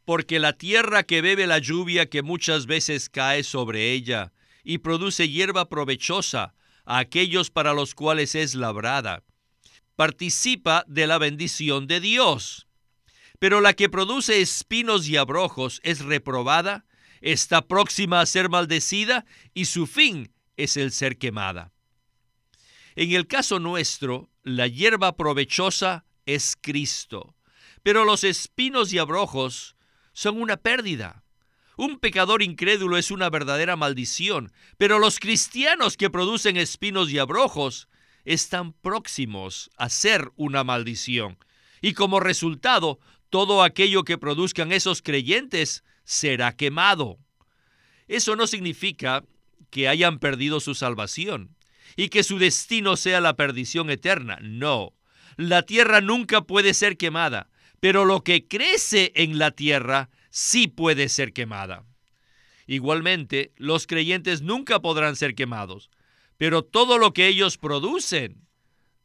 porque 0.06 0.38
la 0.38 0.54
tierra 0.54 1.02
que 1.02 1.20
bebe 1.20 1.46
la 1.46 1.58
lluvia 1.58 2.08
que 2.08 2.22
muchas 2.22 2.64
veces 2.64 3.10
cae 3.10 3.42
sobre 3.42 3.92
ella 3.92 4.32
y 4.64 4.78
produce 4.78 5.28
hierba 5.28 5.68
provechosa 5.68 6.54
aquellos 6.98 7.50
para 7.50 7.72
los 7.72 7.94
cuales 7.94 8.34
es 8.34 8.54
labrada, 8.54 9.22
participa 9.96 10.84
de 10.88 11.06
la 11.06 11.18
bendición 11.18 11.86
de 11.86 12.00
Dios. 12.00 12.66
Pero 13.38 13.60
la 13.60 13.74
que 13.74 13.88
produce 13.88 14.40
espinos 14.40 15.08
y 15.08 15.16
abrojos 15.16 15.80
es 15.82 16.00
reprobada, 16.00 16.86
está 17.20 17.66
próxima 17.66 18.20
a 18.20 18.26
ser 18.26 18.48
maldecida 18.48 19.24
y 19.54 19.66
su 19.66 19.86
fin 19.86 20.32
es 20.56 20.76
el 20.76 20.92
ser 20.92 21.18
quemada. 21.18 21.72
En 22.96 23.12
el 23.12 23.26
caso 23.26 23.58
nuestro, 23.58 24.30
la 24.42 24.66
hierba 24.66 25.16
provechosa 25.16 26.04
es 26.26 26.56
Cristo. 26.60 27.36
Pero 27.82 28.04
los 28.04 28.24
espinos 28.24 28.92
y 28.92 28.98
abrojos 28.98 29.76
son 30.12 30.40
una 30.40 30.56
pérdida. 30.56 31.19
Un 31.80 31.98
pecador 31.98 32.42
incrédulo 32.42 32.98
es 32.98 33.10
una 33.10 33.30
verdadera 33.30 33.74
maldición, 33.74 34.52
pero 34.76 34.98
los 34.98 35.18
cristianos 35.18 35.96
que 35.96 36.10
producen 36.10 36.58
espinos 36.58 37.10
y 37.10 37.16
abrojos 37.16 37.88
están 38.26 38.74
próximos 38.74 39.70
a 39.78 39.88
ser 39.88 40.30
una 40.36 40.62
maldición. 40.62 41.38
Y 41.80 41.94
como 41.94 42.20
resultado, 42.20 43.00
todo 43.30 43.62
aquello 43.62 44.04
que 44.04 44.18
produzcan 44.18 44.72
esos 44.72 45.00
creyentes 45.00 45.82
será 46.04 46.54
quemado. 46.54 47.18
Eso 48.08 48.36
no 48.36 48.46
significa 48.46 49.24
que 49.70 49.88
hayan 49.88 50.18
perdido 50.18 50.60
su 50.60 50.74
salvación 50.74 51.56
y 51.96 52.10
que 52.10 52.24
su 52.24 52.38
destino 52.38 52.98
sea 52.98 53.22
la 53.22 53.36
perdición 53.36 53.88
eterna. 53.88 54.38
No, 54.42 54.92
la 55.38 55.62
tierra 55.62 56.02
nunca 56.02 56.42
puede 56.42 56.74
ser 56.74 56.98
quemada, 56.98 57.48
pero 57.80 58.04
lo 58.04 58.22
que 58.22 58.46
crece 58.46 59.12
en 59.14 59.38
la 59.38 59.52
tierra 59.52 60.10
sí 60.30 60.68
puede 60.68 61.08
ser 61.08 61.32
quemada. 61.32 61.84
Igualmente, 62.66 63.52
los 63.56 63.86
creyentes 63.86 64.42
nunca 64.42 64.80
podrán 64.80 65.16
ser 65.16 65.34
quemados, 65.34 65.90
pero 66.38 66.62
todo 66.64 66.98
lo 66.98 67.12
que 67.12 67.26
ellos 67.26 67.58
producen, 67.58 68.46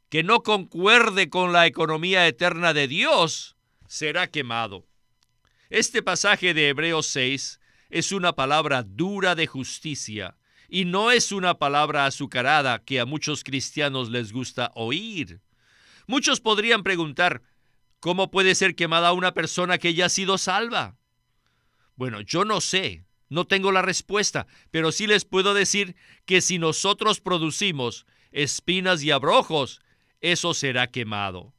que 0.09 0.23
no 0.23 0.43
concuerde 0.43 1.29
con 1.29 1.51
la 1.51 1.65
economía 1.65 2.27
eterna 2.27 2.73
de 2.73 2.87
Dios, 2.87 3.57
será 3.87 4.27
quemado. 4.27 4.87
Este 5.69 6.03
pasaje 6.03 6.53
de 6.53 6.69
Hebreos 6.69 7.07
6 7.07 7.59
es 7.89 8.11
una 8.11 8.33
palabra 8.33 8.83
dura 8.83 9.35
de 9.35 9.47
justicia 9.47 10.37
y 10.69 10.85
no 10.85 11.11
es 11.11 11.31
una 11.31 11.57
palabra 11.57 12.05
azucarada 12.05 12.83
que 12.83 12.99
a 12.99 13.05
muchos 13.05 13.43
cristianos 13.43 14.09
les 14.09 14.31
gusta 14.31 14.71
oír. 14.75 15.41
Muchos 16.07 16.39
podrían 16.39 16.83
preguntar, 16.83 17.41
¿cómo 17.99 18.29
puede 18.29 18.53
ser 18.53 18.75
quemada 18.75 19.11
una 19.13 19.33
persona 19.33 19.77
que 19.79 19.93
ya 19.93 20.05
ha 20.05 20.09
sido 20.09 20.37
salva? 20.37 20.97
Bueno, 21.95 22.21
yo 22.21 22.45
no 22.45 22.61
sé, 22.61 23.05
no 23.29 23.45
tengo 23.45 23.71
la 23.71 23.81
respuesta, 23.81 24.47
pero 24.71 24.91
sí 24.91 25.07
les 25.07 25.25
puedo 25.25 25.53
decir 25.53 25.95
que 26.25 26.41
si 26.41 26.59
nosotros 26.59 27.21
producimos 27.21 28.05
espinas 28.31 29.01
y 29.03 29.11
abrojos, 29.11 29.81
eso 30.21 30.53
será 30.53 30.87
quemado. 30.87 31.53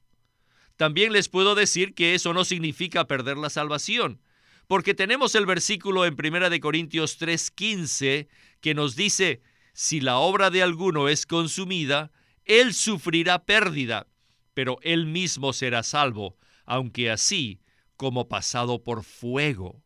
También 0.77 1.13
les 1.13 1.29
puedo 1.29 1.55
decir 1.55 1.95
que 1.95 2.15
eso 2.15 2.35
no 2.35 2.45
significa 2.45 3.07
perder 3.07 3.39
la 3.39 3.49
salvación, 3.49 4.21
porque 4.67 4.95
tenemos 4.95 5.35
el 5.35 5.47
versículo 5.47 6.05
en 6.05 6.15
1 6.15 6.51
de 6.51 6.61
Corintios 6.61 7.19
3:15 7.19 8.29
que 8.61 8.75
nos 8.75 8.95
dice, 8.95 9.41
si 9.73 10.01
la 10.01 10.19
obra 10.19 10.51
de 10.51 10.63
alguno 10.63 11.09
es 11.09 11.25
consumida, 11.25 12.11
él 12.45 12.75
sufrirá 12.75 13.45
pérdida, 13.45 14.07
pero 14.55 14.79
él 14.83 15.07
mismo 15.07 15.53
será 15.53 15.83
salvo, 15.83 16.37
aunque 16.65 17.11
así 17.11 17.61
como 17.97 18.29
pasado 18.29 18.83
por 18.83 19.03
fuego. 19.05 19.83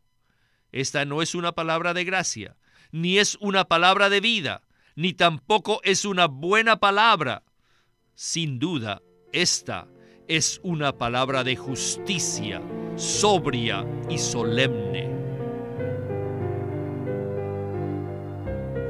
Esta 0.71 1.05
no 1.05 1.21
es 1.21 1.35
una 1.35 1.51
palabra 1.51 1.93
de 1.93 2.03
gracia, 2.03 2.55
ni 2.91 3.17
es 3.17 3.37
una 3.41 3.65
palabra 3.65 4.09
de 4.09 4.21
vida, 4.21 4.61
ni 4.95 5.13
tampoco 5.13 5.81
es 5.83 6.05
una 6.05 6.27
buena 6.27 6.79
palabra. 6.79 7.43
Sin 8.15 8.59
duda, 8.59 9.01
esta 9.33 9.87
es 10.27 10.61
una 10.63 10.97
palabra 10.97 11.43
de 11.43 11.55
justicia, 11.55 12.61
sobria 12.95 13.85
y 14.09 14.17
solemne. 14.17 15.09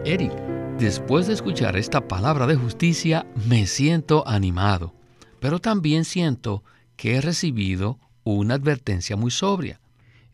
Eric, 0.05 0.33
después 0.77 1.27
de 1.27 1.33
escuchar 1.33 1.77
esta 1.77 2.07
palabra 2.07 2.47
de 2.47 2.55
justicia, 2.55 3.25
me 3.47 3.65
siento 3.65 4.27
animado, 4.27 4.93
pero 5.39 5.59
también 5.59 6.05
siento 6.05 6.63
que 6.95 7.15
he 7.15 7.21
recibido 7.21 7.99
una 8.23 8.55
advertencia 8.55 9.15
muy 9.15 9.31
sobria. 9.31 9.79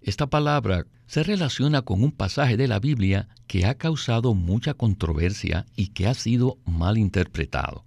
Esta 0.08 0.28
palabra 0.28 0.86
se 1.06 1.22
relaciona 1.22 1.82
con 1.82 2.02
un 2.02 2.14
pasaje 2.14 2.56
de 2.56 2.70
la 2.70 2.80
Biblia 2.80 3.28
que 3.46 3.66
ha 3.66 3.76
causado 3.76 4.34
mucha 4.36 4.74
controversia 4.74 5.66
y 5.76 5.88
que 5.88 6.08
ha 6.08 6.14
sido 6.14 6.60
mal 6.64 6.98
interpretado. 6.98 7.84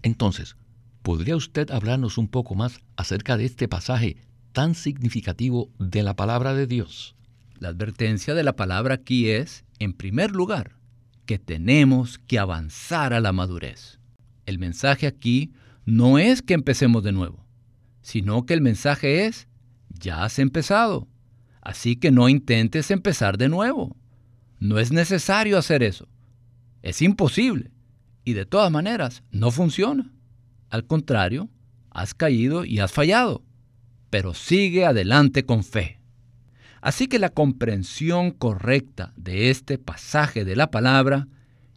Entonces, 0.00 0.56
¿podría 1.02 1.36
usted 1.36 1.70
hablarnos 1.70 2.16
un 2.16 2.26
poco 2.26 2.54
más 2.54 2.80
acerca 2.96 3.36
de 3.36 3.44
este 3.44 3.68
pasaje 3.68 4.16
tan 4.52 4.74
significativo 4.74 5.68
de 5.78 6.02
la 6.02 6.16
palabra 6.16 6.54
de 6.54 6.66
Dios? 6.66 7.14
La 7.58 7.68
advertencia 7.68 8.32
de 8.32 8.44
la 8.44 8.56
palabra 8.56 8.94
aquí 8.94 9.28
es, 9.28 9.66
en 9.78 9.92
primer 9.92 10.30
lugar, 10.30 10.78
que 11.26 11.38
tenemos 11.38 12.16
que 12.18 12.38
avanzar 12.38 13.12
a 13.12 13.20
la 13.20 13.32
madurez. 13.32 14.00
El 14.46 14.58
mensaje 14.58 15.06
aquí 15.06 15.52
no 15.84 16.18
es 16.18 16.40
que 16.40 16.54
empecemos 16.54 17.04
de 17.04 17.12
nuevo, 17.12 17.44
sino 18.00 18.46
que 18.46 18.54
el 18.54 18.62
mensaje 18.62 19.26
es, 19.26 19.48
ya 19.90 20.24
has 20.24 20.38
empezado, 20.38 21.06
así 21.68 21.96
que 21.96 22.10
no 22.10 22.30
intentes 22.30 22.90
empezar 22.90 23.36
de 23.36 23.50
nuevo. 23.50 23.94
No 24.58 24.78
es 24.78 24.90
necesario 24.90 25.58
hacer 25.58 25.82
eso. 25.82 26.08
Es 26.80 27.02
imposible. 27.02 27.70
Y 28.24 28.32
de 28.32 28.46
todas 28.46 28.72
maneras, 28.72 29.22
no 29.32 29.50
funciona. 29.50 30.10
Al 30.70 30.86
contrario, 30.86 31.50
has 31.90 32.14
caído 32.14 32.64
y 32.64 32.78
has 32.78 32.90
fallado. 32.90 33.42
Pero 34.08 34.32
sigue 34.32 34.86
adelante 34.86 35.44
con 35.44 35.62
fe. 35.62 36.00
Así 36.80 37.06
que 37.06 37.18
la 37.18 37.28
comprensión 37.28 38.30
correcta 38.30 39.12
de 39.18 39.50
este 39.50 39.76
pasaje 39.76 40.46
de 40.46 40.56
la 40.56 40.70
palabra 40.70 41.28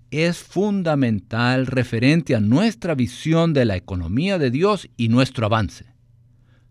es 0.09 0.37
fundamental 0.37 1.67
referente 1.67 2.33
a 2.33 2.39
nuestra 2.39 2.95
visión 2.95 3.51
de 3.51 3.65
la 3.65 3.75
economía 3.75 4.37
de 4.37 4.51
Dios 4.51 4.87
y 4.95 5.09
nuestro 5.09 5.47
avance. 5.47 5.83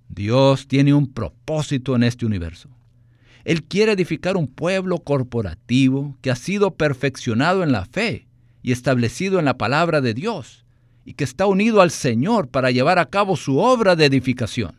Dios 0.09 0.69
tiene 0.69 0.95
un 0.95 1.13
propósito 1.13 1.95
en 1.95 2.05
este 2.05 2.25
universo. 2.25 2.71
Él 3.45 3.65
quiere 3.65 3.93
edificar 3.93 4.37
un 4.37 4.47
pueblo 4.47 4.99
corporativo 4.99 6.17
que 6.21 6.31
ha 6.31 6.37
sido 6.37 6.75
perfeccionado 6.77 7.63
en 7.63 7.73
la 7.73 7.85
fe 7.87 8.27
y 8.63 8.73
establecido 8.73 9.39
en 9.39 9.45
la 9.45 9.57
palabra 9.57 10.01
de 10.01 10.15
Dios 10.15 10.65
y 11.05 11.15
que 11.15 11.25
está 11.25 11.47
unido 11.47 11.81
al 11.81 11.91
Señor 11.91 12.49
para 12.49 12.71
llevar 12.71 12.99
a 12.99 13.07
cabo 13.07 13.37
su 13.37 13.59
obra 13.59 13.97
de 13.97 14.05
edificación. 14.05 14.77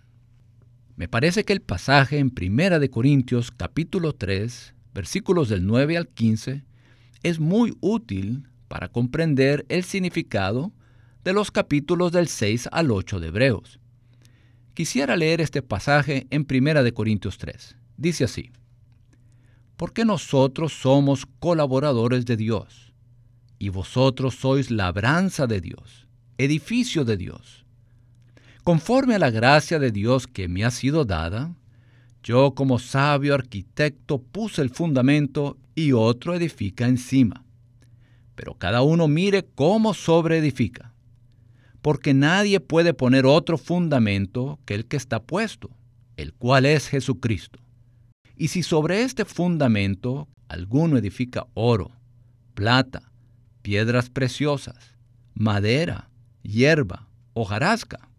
Me 0.95 1.07
parece 1.07 1.43
que 1.43 1.53
el 1.53 1.61
pasaje 1.61 2.19
en 2.19 2.29
Primera 2.29 2.77
de 2.77 2.89
Corintios 2.89 3.49
capítulo 3.51 4.13
3, 4.13 4.75
versículos 4.93 5.49
del 5.49 5.65
9 5.65 5.97
al 5.97 6.07
15, 6.07 6.63
es 7.23 7.39
muy 7.39 7.75
útil 7.81 8.47
para 8.67 8.89
comprender 8.89 9.65
el 9.69 9.83
significado 9.83 10.71
de 11.23 11.33
los 11.33 11.51
capítulos 11.51 12.11
del 12.11 12.27
6 12.27 12.69
al 12.71 12.91
8 12.91 13.19
de 13.19 13.27
Hebreos. 13.27 13.79
Quisiera 14.73 15.15
leer 15.15 15.41
este 15.41 15.61
pasaje 15.61 16.27
en 16.29 16.45
Primera 16.45 16.83
de 16.83 16.93
Corintios 16.93 17.37
3. 17.37 17.75
Dice 18.01 18.23
así: 18.23 18.49
Porque 19.77 20.05
nosotros 20.05 20.73
somos 20.73 21.27
colaboradores 21.37 22.25
de 22.25 22.35
Dios, 22.35 22.95
y 23.59 23.69
vosotros 23.69 24.33
sois 24.33 24.71
labranza 24.71 25.45
de 25.45 25.61
Dios, 25.61 26.07
edificio 26.39 27.05
de 27.05 27.17
Dios. 27.17 27.63
Conforme 28.63 29.13
a 29.13 29.19
la 29.19 29.29
gracia 29.29 29.77
de 29.77 29.91
Dios 29.91 30.25
que 30.25 30.47
me 30.47 30.65
ha 30.65 30.71
sido 30.71 31.05
dada, 31.05 31.55
yo 32.23 32.55
como 32.55 32.79
sabio 32.79 33.35
arquitecto 33.35 34.19
puse 34.19 34.63
el 34.63 34.71
fundamento 34.71 35.59
y 35.75 35.91
otro 35.91 36.33
edifica 36.33 36.87
encima. 36.87 37.45
Pero 38.33 38.55
cada 38.55 38.81
uno 38.81 39.07
mire 39.07 39.45
cómo 39.53 39.93
sobreedifica 39.93 40.91
porque 41.83 42.15
nadie 42.15 42.59
puede 42.59 42.95
poner 42.95 43.27
otro 43.27 43.57
fundamento 43.59 44.59
que 44.65 44.73
el 44.75 44.85
que 44.85 44.97
está 44.97 45.21
puesto, 45.21 45.69
el 46.15 46.33
cual 46.33 46.65
es 46.65 46.87
Jesucristo. 46.87 47.59
Y 48.41 48.47
si 48.47 48.63
sobre 48.63 49.03
este 49.03 49.23
fundamento 49.23 50.27
alguno 50.47 50.97
edifica 50.97 51.45
oro, 51.53 51.91
plata, 52.55 53.11
piedras 53.61 54.09
preciosas, 54.09 54.95
madera, 55.35 56.09
hierba, 56.41 57.07
hojarasca, 57.33 58.09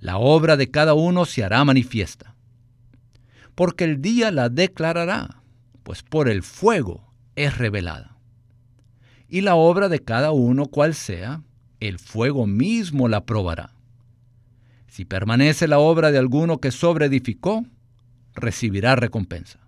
la 0.00 0.16
obra 0.16 0.56
de 0.56 0.70
cada 0.70 0.94
uno 0.94 1.26
se 1.26 1.44
hará 1.44 1.62
manifiesta. 1.62 2.34
Porque 3.54 3.84
el 3.84 4.00
día 4.00 4.30
la 4.30 4.48
declarará, 4.48 5.42
pues 5.82 6.02
por 6.02 6.30
el 6.30 6.42
fuego 6.42 7.12
es 7.36 7.58
revelada. 7.58 8.16
Y 9.28 9.42
la 9.42 9.56
obra 9.56 9.90
de 9.90 10.00
cada 10.02 10.32
uno 10.32 10.68
cual 10.68 10.94
sea, 10.94 11.42
el 11.80 11.98
fuego 11.98 12.46
mismo 12.46 13.08
la 13.08 13.26
probará. 13.26 13.74
Si 14.88 15.04
permanece 15.04 15.68
la 15.68 15.80
obra 15.80 16.12
de 16.12 16.16
alguno 16.16 16.60
que 16.60 16.70
sobreedificó, 16.70 17.66
recibirá 18.34 18.96
recompensa. 18.96 19.60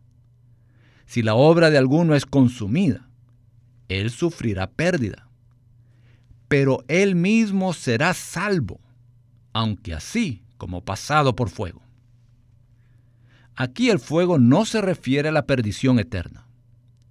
Si 1.07 1.23
la 1.23 1.35
obra 1.35 1.71
de 1.71 1.79
alguno 1.79 2.15
es 2.15 2.27
consumida, 2.27 3.09
él 3.89 4.11
sufrirá 4.11 4.69
pérdida. 4.69 5.29
Pero 6.49 6.85
él 6.89 7.15
mismo 7.15 7.73
será 7.73 8.15
salvo, 8.15 8.81
aunque 9.53 9.95
así 9.95 10.43
como 10.59 10.85
pasado 10.85 11.35
por 11.37 11.49
fuego. 11.51 11.83
Aquí 13.55 13.91
el 13.91 13.99
fuego 13.99 14.39
no 14.39 14.65
se 14.65 14.81
refiere 14.81 15.31
a 15.31 15.33
la 15.33 15.47
perdición 15.47 15.99
eterna. 15.99 16.47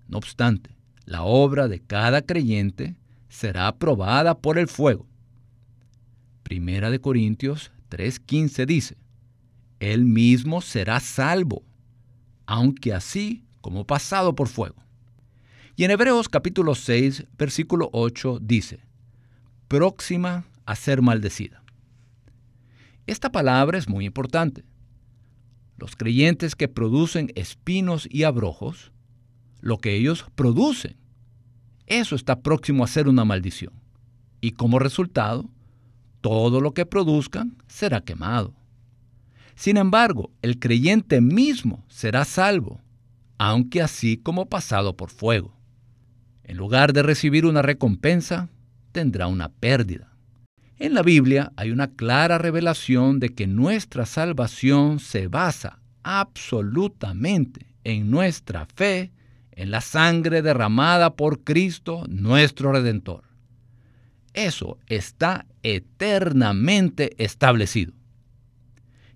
No 0.07 0.17
obstante, 0.17 0.75
la 1.05 1.23
obra 1.23 1.67
de 1.67 1.79
cada 1.79 2.21
creyente 2.21 2.95
será 3.29 3.67
aprobada 3.67 4.37
por 4.37 4.57
el 4.57 4.67
fuego. 4.67 5.07
Primera 6.43 6.91
de 6.91 6.99
Corintios 6.99 7.71
3:15 7.89 8.65
dice, 8.65 8.97
Él 9.85 10.05
mismo 10.05 10.61
será 10.61 10.99
salvo, 10.99 11.63
aunque 12.45 12.93
así 12.93 13.43
como 13.61 13.85
pasado 13.85 14.35
por 14.35 14.47
fuego. 14.47 14.83
Y 15.75 15.83
en 15.83 15.91
Hebreos 15.91 16.29
capítulo 16.29 16.75
6, 16.75 17.25
versículo 17.37 17.89
8 17.91 18.39
dice, 18.41 18.79
próxima 19.67 20.45
a 20.65 20.75
ser 20.75 21.01
maldecida. 21.01 21.63
Esta 23.07 23.31
palabra 23.31 23.77
es 23.77 23.89
muy 23.89 24.05
importante. 24.05 24.63
Los 25.77 25.95
creyentes 25.95 26.55
que 26.55 26.67
producen 26.67 27.31
espinos 27.35 28.07
y 28.09 28.23
abrojos, 28.23 28.91
lo 29.59 29.77
que 29.77 29.95
ellos 29.95 30.25
producen 30.35 30.97
eso 31.87 32.15
está 32.15 32.41
próximo 32.41 32.83
a 32.83 32.87
ser 32.87 33.07
una 33.07 33.25
maldición. 33.25 33.73
Y 34.41 34.51
como 34.51 34.79
resultado, 34.79 35.49
todo 36.21 36.59
lo 36.59 36.73
que 36.73 36.85
produzcan 36.85 37.57
será 37.67 38.01
quemado. 38.01 38.53
Sin 39.55 39.77
embargo, 39.77 40.31
el 40.41 40.59
creyente 40.59 41.21
mismo 41.21 41.85
será 41.87 42.25
salvo, 42.25 42.81
aunque 43.37 43.81
así 43.81 44.17
como 44.17 44.47
pasado 44.47 44.95
por 44.95 45.09
fuego. 45.09 45.55
En 46.43 46.57
lugar 46.57 46.93
de 46.93 47.03
recibir 47.03 47.45
una 47.45 47.61
recompensa, 47.61 48.49
tendrá 48.91 49.27
una 49.27 49.49
pérdida. 49.49 50.15
En 50.77 50.93
la 50.93 51.01
Biblia 51.01 51.53
hay 51.55 51.71
una 51.71 51.87
clara 51.87 52.37
revelación 52.37 53.19
de 53.19 53.29
que 53.29 53.47
nuestra 53.47 54.05
salvación 54.05 54.99
se 54.99 55.27
basa 55.27 55.79
absolutamente 56.03 57.67
en 57.83 58.11
nuestra 58.11 58.65
fe 58.65 59.11
en 59.51 59.71
la 59.71 59.79
sangre 59.79 60.41
derramada 60.41 61.15
por 61.15 61.43
Cristo 61.43 62.03
nuestro 62.09 62.73
Redentor. 62.73 63.23
Eso 64.33 64.77
está 64.87 65.45
eternamente 65.63 67.15
establecido. 67.23 67.93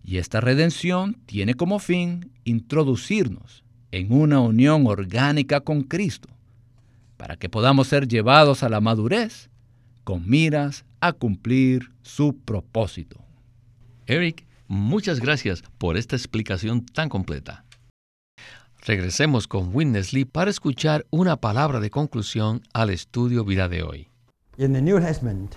Y 0.04 0.18
esta 0.18 0.42
redención 0.42 1.18
tiene 1.26 1.54
como 1.54 1.80
fin 1.80 2.32
introducirnos 2.44 3.64
en 3.92 4.12
una 4.12 4.40
unión 4.40 4.88
orgánica 4.88 5.62
con 5.62 5.82
Cristo, 5.82 6.30
para 7.18 7.36
que 7.38 7.50
podamos 7.50 7.88
ser 7.88 8.08
llevados 8.08 8.64
a 8.64 8.70
la 8.70 8.82
madurez 8.82 9.50
con 10.04 10.28
miras 10.28 10.86
a 11.02 11.14
cumplir 11.14 11.92
su 12.02 12.36
propósito. 12.36 13.24
Eric, 14.08 14.46
muchas 14.68 15.20
gracias 15.20 15.64
por 15.78 15.98
esta 15.98 16.16
explicación 16.16 16.86
tan 16.86 17.10
completa. 17.10 17.66
Regresemos 18.82 19.48
con 19.48 19.76
Witness 19.76 20.14
Lee 20.14 20.26
para 20.26 20.50
escuchar 20.50 21.06
una 21.12 21.36
palabra 21.36 21.80
de 21.80 21.90
conclusión 21.90 22.62
al 22.74 22.90
estudio 22.90 23.44
vida 23.44 23.68
de 23.68 23.84
hoy. 23.84 24.08
In 24.58 24.74
the 24.74 24.82
New 24.82 25.00
Testament, 25.00 25.56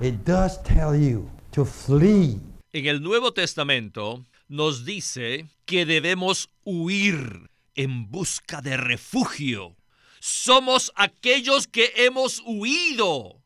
it 0.00 0.16
does 0.24 0.62
tell 0.62 0.94
you 0.94 1.28
to 1.52 1.64
flee. 1.64 2.40
En 2.70 2.84
el 2.84 3.00
Nuevo 3.00 3.32
Testamento 3.32 4.26
nos 4.46 4.84
dice 4.84 5.48
que 5.64 5.86
debemos 5.86 6.50
huir 6.64 7.50
en 7.74 8.10
busca 8.10 8.60
de 8.60 8.76
refugio. 8.76 9.74
Somos 10.20 10.92
aquellos 10.94 11.66
que 11.66 11.92
hemos 11.96 12.42
huido. 12.44 13.42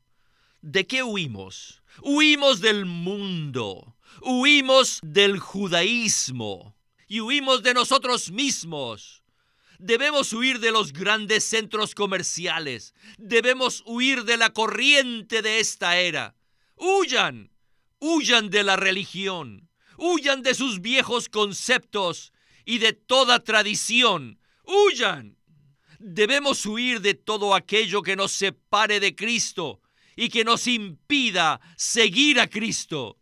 ¿De 0.60 0.88
qué 0.88 1.04
huimos? 1.04 1.84
Huimos 2.02 2.60
del 2.60 2.84
mundo, 2.84 3.96
huimos 4.22 4.98
del 5.04 5.38
judaísmo 5.38 6.74
y 7.06 7.20
huimos 7.20 7.62
de 7.62 7.74
nosotros 7.74 8.32
mismos. 8.32 9.22
Debemos 9.78 10.32
huir 10.32 10.58
de 10.58 10.72
los 10.72 10.92
grandes 10.92 11.44
centros 11.44 11.94
comerciales. 11.94 12.92
Debemos 13.18 13.84
huir 13.86 14.24
de 14.24 14.36
la 14.36 14.52
corriente 14.52 15.42
de 15.42 15.60
esta 15.60 15.98
era. 15.98 16.34
Huyan, 16.74 17.51
huyan 18.02 18.50
de 18.50 18.64
la 18.64 18.74
religión. 18.74 19.68
Huyan 19.96 20.42
de 20.42 20.54
sus 20.54 20.80
viejos 20.80 21.28
conceptos 21.28 22.32
y 22.64 22.78
de 22.78 22.92
toda 22.92 23.44
tradición. 23.44 24.40
Huyan. 24.64 25.38
Debemos 26.00 26.66
huir 26.66 27.00
de 27.00 27.14
todo 27.14 27.54
aquello 27.54 28.02
que 28.02 28.16
nos 28.16 28.32
separe 28.32 28.98
de 28.98 29.14
Cristo 29.14 29.80
y 30.16 30.30
que 30.30 30.42
nos 30.42 30.66
impida 30.66 31.60
seguir 31.76 32.40
a 32.40 32.48
Cristo. 32.48 33.18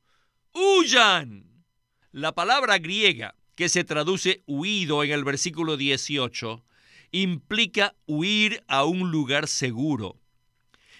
Huyan. 0.55 1.63
La 2.11 2.33
palabra 2.35 2.79
griega 2.79 3.37
que 3.55 3.69
se 3.69 3.85
traduce 3.85 4.43
huido 4.47 5.05
en 5.05 5.11
el 5.11 5.25
versículo 5.25 5.77
18, 5.77 6.65
implica 7.13 7.95
huir 8.07 8.65
a 8.67 8.85
un 8.85 9.11
lugar 9.11 9.47
seguro. 9.47 10.19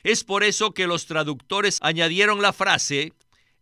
Es 0.03 0.25
por 0.25 0.45
eso 0.45 0.75
que 0.75 0.87
los 0.87 1.07
traductores 1.07 1.79
añadieron 1.81 2.43
la 2.43 2.53
frase 2.53 3.15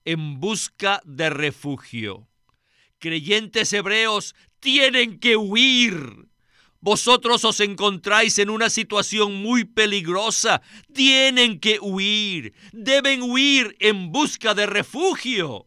en 0.09 0.41
busca 0.41 1.03
de 1.05 1.29
refugio. 1.29 2.27
Creyentes 2.99 3.75
hebreos 3.75 4.35
tienen 4.59 5.19
que 5.19 5.37
huir. 5.37 6.29
Vosotros 6.81 7.45
os 7.45 7.61
encontráis 7.61 8.39
en 8.39 8.49
una 8.49 8.71
situación 8.71 9.35
muy 9.35 9.65
peligrosa. 9.65 10.63
Tienen 10.95 11.61
que 11.61 11.79
huir. 11.83 12.55
Deben 12.73 13.21
huir 13.21 13.77
en 13.81 14.11
busca 14.11 14.55
de 14.55 14.65
refugio. 14.65 15.67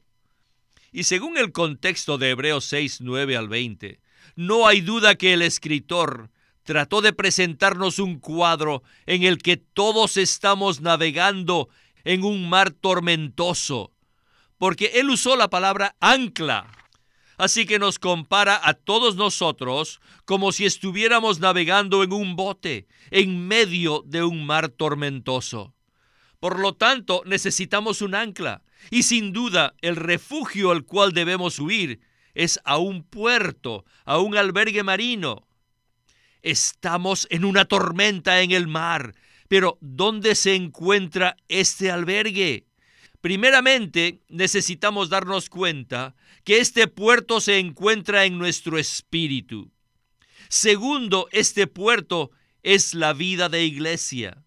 Y 0.91 1.03
según 1.03 1.37
el 1.37 1.51
contexto 1.51 2.17
de 2.17 2.31
Hebreos 2.31 2.65
6, 2.65 3.01
9 3.01 3.37
al 3.37 3.47
20, 3.47 3.99
no 4.35 4.65
hay 4.65 4.81
duda 4.81 5.13
que 5.13 5.33
el 5.33 5.43
escritor 5.43 6.31
trató 6.63 7.01
de 7.01 7.13
presentarnos 7.13 7.99
un 7.99 8.17
cuadro 8.17 8.81
en 9.05 9.21
el 9.21 9.37
que 9.37 9.57
todos 9.57 10.17
estamos 10.17 10.81
navegando 10.81 11.69
en 12.03 12.23
un 12.23 12.49
mar 12.49 12.71
tormentoso, 12.71 13.91
porque 14.61 14.91
él 14.93 15.09
usó 15.09 15.35
la 15.35 15.49
palabra 15.49 15.95
ancla. 15.99 16.69
Así 17.39 17.65
que 17.65 17.79
nos 17.79 17.97
compara 17.97 18.61
a 18.63 18.75
todos 18.75 19.15
nosotros 19.15 19.99
como 20.25 20.51
si 20.51 20.67
estuviéramos 20.67 21.39
navegando 21.39 22.03
en 22.03 22.13
un 22.13 22.35
bote 22.35 22.87
en 23.09 23.47
medio 23.47 24.03
de 24.05 24.21
un 24.21 24.45
mar 24.45 24.69
tormentoso. 24.69 25.73
Por 26.39 26.59
lo 26.59 26.75
tanto, 26.75 27.23
necesitamos 27.25 28.03
un 28.03 28.13
ancla. 28.13 28.61
Y 28.91 29.01
sin 29.01 29.33
duda, 29.33 29.73
el 29.81 29.95
refugio 29.95 30.69
al 30.69 30.85
cual 30.85 31.11
debemos 31.11 31.57
huir 31.57 31.99
es 32.35 32.59
a 32.63 32.77
un 32.77 33.01
puerto, 33.01 33.83
a 34.05 34.19
un 34.19 34.37
albergue 34.37 34.83
marino. 34.83 35.47
Estamos 36.43 37.25
en 37.31 37.45
una 37.45 37.65
tormenta 37.65 38.41
en 38.41 38.51
el 38.51 38.67
mar, 38.67 39.15
pero 39.47 39.79
¿dónde 39.81 40.35
se 40.35 40.53
encuentra 40.53 41.35
este 41.47 41.89
albergue? 41.89 42.67
Primeramente, 43.21 44.23
necesitamos 44.29 45.09
darnos 45.09 45.49
cuenta 45.49 46.15
que 46.43 46.59
este 46.59 46.87
puerto 46.87 47.39
se 47.39 47.59
encuentra 47.59 48.25
en 48.25 48.39
nuestro 48.39 48.79
espíritu. 48.79 49.71
Segundo, 50.49 51.29
este 51.31 51.67
puerto 51.67 52.31
es 52.63 52.95
la 52.95 53.13
vida 53.13 53.47
de 53.47 53.63
iglesia. 53.63 54.43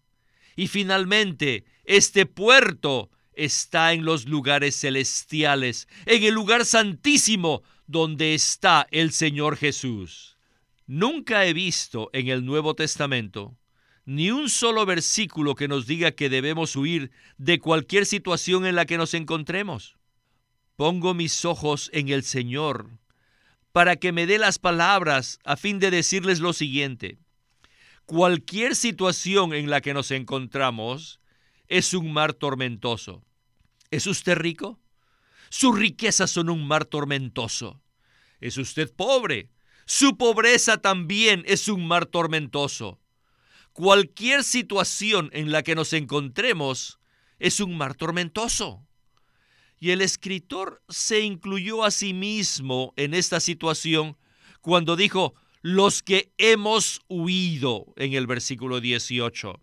Y 0.57 0.67
finalmente, 0.67 1.63
este 1.85 2.25
puerto 2.25 3.09
está 3.33 3.93
en 3.93 4.05
los 4.05 4.25
lugares 4.25 4.79
celestiales, 4.79 5.87
en 6.05 6.23
el 6.23 6.33
lugar 6.33 6.65
santísimo 6.65 7.63
donde 7.87 8.33
está 8.33 8.87
el 8.91 9.11
Señor 9.11 9.57
Jesús. 9.57 10.37
Nunca 10.85 11.45
he 11.45 11.53
visto 11.53 12.09
en 12.13 12.27
el 12.27 12.45
Nuevo 12.45 12.75
Testamento 12.75 13.57
ni 14.05 14.31
un 14.31 14.49
solo 14.49 14.85
versículo 14.85 15.55
que 15.55 15.67
nos 15.67 15.87
diga 15.87 16.11
que 16.11 16.29
debemos 16.29 16.75
huir 16.75 17.11
de 17.37 17.59
cualquier 17.59 18.05
situación 18.05 18.65
en 18.65 18.75
la 18.75 18.85
que 18.85 18.97
nos 18.97 19.13
encontremos. 19.13 19.97
Pongo 20.75 21.13
mis 21.13 21.45
ojos 21.45 21.89
en 21.93 22.09
el 22.09 22.23
Señor 22.23 22.89
para 23.71 23.97
que 23.97 24.11
me 24.11 24.25
dé 24.25 24.37
las 24.37 24.57
palabras 24.57 25.39
a 25.43 25.57
fin 25.57 25.79
de 25.79 25.91
decirles 25.91 26.39
lo 26.39 26.53
siguiente. 26.53 27.17
Cualquier 28.05 28.75
situación 28.75 29.53
en 29.53 29.69
la 29.69 29.81
que 29.81 29.93
nos 29.93 30.11
encontramos, 30.11 31.19
es 31.67 31.93
un 31.93 32.13
mar 32.13 32.33
tormentoso. 32.33 33.23
¿Es 33.91 34.07
usted 34.07 34.35
rico? 34.35 34.79
Sus 35.49 35.77
riquezas 35.77 36.31
son 36.31 36.49
un 36.49 36.67
mar 36.67 36.85
tormentoso. 36.85 37.81
¿Es 38.39 38.57
usted 38.57 38.93
pobre? 38.95 39.49
Su 39.85 40.17
pobreza 40.17 40.77
también 40.77 41.43
es 41.45 41.67
un 41.67 41.87
mar 41.87 42.05
tormentoso. 42.05 42.99
Cualquier 43.75 44.45
situación 44.45 45.29
en 45.33 45.51
la 45.51 45.61
que 45.61 45.75
nos 45.75 45.91
encontremos 45.91 46.97
es 47.39 47.59
un 47.59 47.75
mar 47.77 47.93
tormentoso. 47.93 48.87
Y 49.81 49.91
el 49.91 50.01
escritor 50.01 50.81
se 50.87 51.19
incluyó 51.19 51.83
a 51.83 51.91
sí 51.91 52.13
mismo 52.13 52.93
en 52.95 53.13
esta 53.13 53.41
situación 53.41 54.15
cuando 54.61 54.95
dijo, 54.95 55.33
los 55.61 56.01
que 56.01 56.31
hemos 56.37 57.01
huido 57.09 57.93
en 57.97 58.13
el 58.13 58.27
versículo 58.27 58.79
18. 58.79 59.61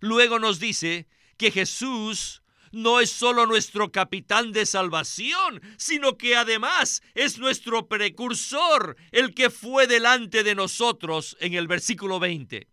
Luego 0.00 0.40
nos 0.40 0.58
dice 0.58 1.06
que 1.36 1.52
Jesús 1.52 2.42
no 2.72 2.98
es 2.98 3.10
solo 3.12 3.46
nuestro 3.46 3.92
capitán 3.92 4.50
de 4.50 4.66
salvación, 4.66 5.62
sino 5.76 6.18
que 6.18 6.34
además 6.34 7.02
es 7.14 7.38
nuestro 7.38 7.86
precursor, 7.86 8.96
el 9.12 9.32
que 9.32 9.48
fue 9.48 9.86
delante 9.86 10.42
de 10.42 10.56
nosotros 10.56 11.36
en 11.38 11.54
el 11.54 11.68
versículo 11.68 12.18
20. 12.18 12.71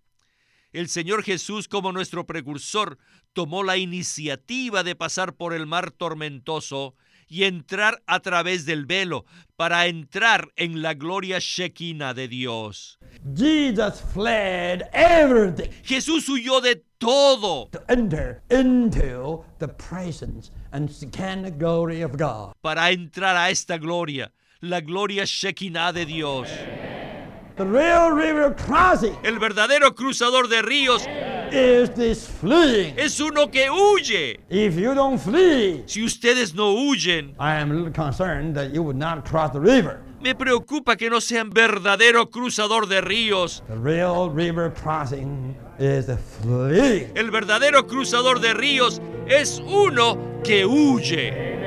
El 0.71 0.87
Señor 0.87 1.23
Jesús 1.23 1.67
como 1.67 1.91
nuestro 1.91 2.25
precursor 2.27 2.97
tomó 3.33 3.63
la 3.63 3.77
iniciativa 3.77 4.83
de 4.83 4.95
pasar 4.95 5.33
por 5.33 5.53
el 5.53 5.65
mar 5.65 5.91
tormentoso 5.91 6.95
y 7.27 7.43
entrar 7.43 8.01
a 8.07 8.19
través 8.21 8.65
del 8.65 8.85
velo 8.85 9.25
para 9.55 9.85
entrar 9.87 10.49
en 10.55 10.81
la 10.81 10.95
gloria 10.95 11.37
Shekinah 11.39 12.13
de 12.13 12.27
Dios. 12.27 12.97
Jesus 13.35 14.01
fled 14.13 14.83
everything 14.93 15.69
Jesús 15.83 16.27
huyó 16.27 16.59
de 16.61 16.83
todo 16.97 17.67
to 17.71 17.83
enter 17.87 18.41
into 18.49 19.43
the 19.59 19.67
presence 19.67 20.51
and 20.71 20.89
Shekinah 20.89 21.51
glory 21.51 22.01
of 22.01 22.13
God. 22.17 22.53
para 22.61 22.91
entrar 22.91 23.35
a 23.35 23.49
esta 23.51 23.77
gloria, 23.77 24.31
la 24.61 24.81
gloria 24.81 25.25
Shekinah 25.25 25.93
de 25.93 26.05
Dios. 26.05 26.47
The 27.59 27.65
real 27.65 28.11
river 28.11 28.55
crossing 28.55 29.17
El 29.21 29.37
verdadero 29.37 29.93
cruzador 29.93 30.47
de 30.47 30.61
ríos 30.61 31.05
is 31.51 31.89
this 31.93 32.25
fleeing. 32.25 32.97
es 32.97 33.19
uno 33.19 33.47
que 33.51 33.69
huye. 33.69 34.39
If 34.49 34.77
you 34.77 34.93
don't 34.95 35.19
flee, 35.19 35.83
Si 35.85 36.01
ustedes 36.01 36.53
no 36.55 36.73
huyen, 36.73 37.33
I 37.37 37.55
am 37.55 37.71
a 37.71 37.73
little 37.73 37.91
concerned 37.91 38.55
that 38.55 38.73
you 38.73 38.81
would 38.81 38.95
not 38.95 39.25
cross 39.29 39.51
the 39.51 39.59
river. 39.59 39.99
me 40.21 40.33
preocupa 40.35 40.95
que 40.97 41.09
no 41.09 41.19
sean 41.19 41.49
verdadero 41.51 42.29
cruzador 42.31 42.87
de 42.87 43.01
ríos. 43.01 43.61
The 43.67 43.75
real 43.75 44.29
river 44.29 44.71
crossing 44.73 45.53
is 45.77 46.05
the 46.05 46.15
fleeing. 46.17 47.11
El 47.17 47.29
verdadero 47.29 47.85
cruzador 47.87 48.39
de 48.39 48.53
ríos 48.53 49.01
es 49.27 49.59
uno 49.67 50.17
que 50.45 50.65
huye. 50.65 51.58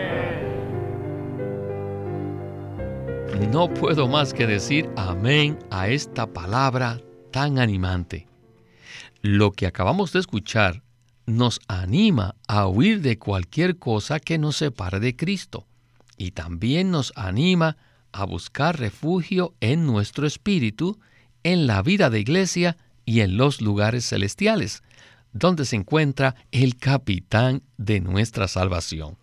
No 3.50 3.72
puedo 3.72 4.08
más 4.08 4.32
que 4.32 4.46
decir 4.46 4.88
amén 4.96 5.58
a 5.70 5.88
esta 5.88 6.26
palabra 6.26 7.00
tan 7.30 7.58
animante. 7.58 8.28
Lo 9.20 9.52
que 9.52 9.66
acabamos 9.66 10.12
de 10.12 10.20
escuchar 10.20 10.82
nos 11.26 11.60
anima 11.68 12.36
a 12.48 12.66
huir 12.66 13.00
de 13.02 13.18
cualquier 13.18 13.78
cosa 13.78 14.20
que 14.20 14.38
nos 14.38 14.56
separe 14.56 15.00
de 15.00 15.16
Cristo 15.16 15.66
y 16.16 16.30
también 16.30 16.90
nos 16.90 17.12
anima 17.16 17.76
a 18.12 18.24
buscar 18.24 18.78
refugio 18.78 19.54
en 19.60 19.86
nuestro 19.86 20.26
espíritu, 20.26 20.98
en 21.42 21.66
la 21.66 21.82
vida 21.82 22.10
de 22.10 22.20
iglesia 22.20 22.76
y 23.04 23.20
en 23.20 23.36
los 23.36 23.60
lugares 23.60 24.08
celestiales, 24.08 24.82
donde 25.32 25.64
se 25.64 25.76
encuentra 25.76 26.36
el 26.52 26.76
capitán 26.76 27.62
de 27.76 28.00
nuestra 28.00 28.48
salvación. 28.48 29.18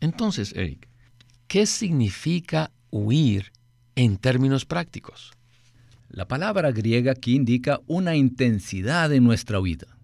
Entonces, 0.00 0.52
Eric, 0.54 0.88
¿qué 1.48 1.66
significa 1.66 2.70
huir 2.90 3.52
en 3.94 4.16
términos 4.16 4.64
prácticos? 4.64 5.32
La 6.08 6.28
palabra 6.28 6.70
griega 6.70 7.12
aquí 7.12 7.34
indica 7.34 7.80
una 7.86 8.16
intensidad 8.16 9.12
en 9.12 9.24
nuestra 9.24 9.60
huida. 9.60 9.98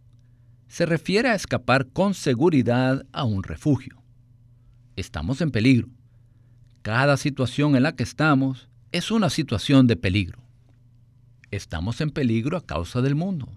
Se 0.69 0.87
refiere 0.87 1.29
a 1.29 1.35
escapar 1.35 1.87
con 1.89 2.15
seguridad 2.15 3.05
a 3.13 3.25
un 3.25 3.43
refugio. 3.43 4.03
Estamos 4.97 5.41
en 5.41 5.51
peligro. 5.51 5.89
Cada 6.83 7.17
situación 7.17 7.77
en 7.77 7.85
la 7.85 7.95
que 7.95 8.03
estamos 8.03 8.69
es 8.91 9.11
una 9.11 9.31
situación 9.31 9.87
de 9.87 9.97
peligro. 9.97 10.43
Estamos 11.51 12.01
en 12.01 12.11
peligro 12.11 12.57
a 12.57 12.67
causa 12.67 13.01
del 13.01 13.15
mundo. 13.15 13.49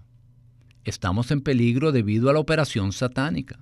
Estamos 0.84 1.30
en 1.30 1.40
peligro 1.40 1.90
debido 1.90 2.30
a 2.30 2.32
la 2.32 2.38
operación 2.38 2.92
satánica. 2.92 3.58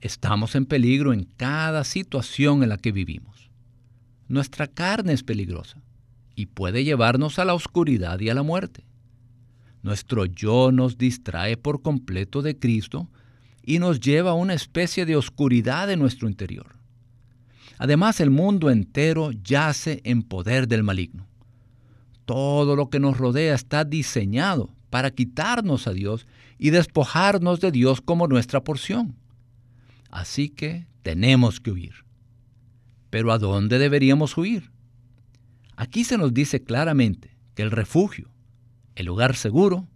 Estamos 0.00 0.56
en 0.56 0.66
peligro 0.66 1.12
en 1.12 1.24
cada 1.24 1.84
situación 1.84 2.62
en 2.62 2.70
la 2.70 2.78
que 2.78 2.90
vivimos. 2.90 3.51
Nuestra 4.28 4.66
carne 4.66 5.12
es 5.12 5.22
peligrosa 5.22 5.82
y 6.34 6.46
puede 6.46 6.84
llevarnos 6.84 7.38
a 7.38 7.44
la 7.44 7.54
oscuridad 7.54 8.20
y 8.20 8.30
a 8.30 8.34
la 8.34 8.42
muerte. 8.42 8.84
Nuestro 9.82 10.26
yo 10.26 10.70
nos 10.72 10.96
distrae 10.96 11.56
por 11.56 11.82
completo 11.82 12.40
de 12.40 12.58
Cristo 12.58 13.08
y 13.64 13.78
nos 13.78 14.00
lleva 14.00 14.30
a 14.30 14.34
una 14.34 14.54
especie 14.54 15.06
de 15.06 15.16
oscuridad 15.16 15.90
en 15.90 15.98
nuestro 15.98 16.28
interior. 16.28 16.76
Además, 17.78 18.20
el 18.20 18.30
mundo 18.30 18.70
entero 18.70 19.32
yace 19.32 20.00
en 20.04 20.22
poder 20.22 20.68
del 20.68 20.84
maligno. 20.84 21.26
Todo 22.24 22.76
lo 22.76 22.90
que 22.90 23.00
nos 23.00 23.18
rodea 23.18 23.54
está 23.54 23.84
diseñado 23.84 24.70
para 24.88 25.10
quitarnos 25.10 25.86
a 25.86 25.92
Dios 25.92 26.26
y 26.58 26.70
despojarnos 26.70 27.60
de 27.60 27.72
Dios 27.72 28.00
como 28.00 28.28
nuestra 28.28 28.62
porción. 28.62 29.16
Así 30.10 30.48
que 30.48 30.86
tenemos 31.02 31.60
que 31.60 31.72
huir. 31.72 32.04
Pero 33.12 33.30
¿a 33.30 33.38
dónde 33.38 33.78
deberíamos 33.78 34.38
huir? 34.38 34.70
Aquí 35.76 36.02
se 36.02 36.16
nos 36.16 36.32
dice 36.32 36.62
claramente 36.62 37.36
que 37.54 37.60
el 37.60 37.70
refugio, 37.70 38.30
el 38.94 39.04
lugar 39.04 39.36
seguro, 39.36 39.86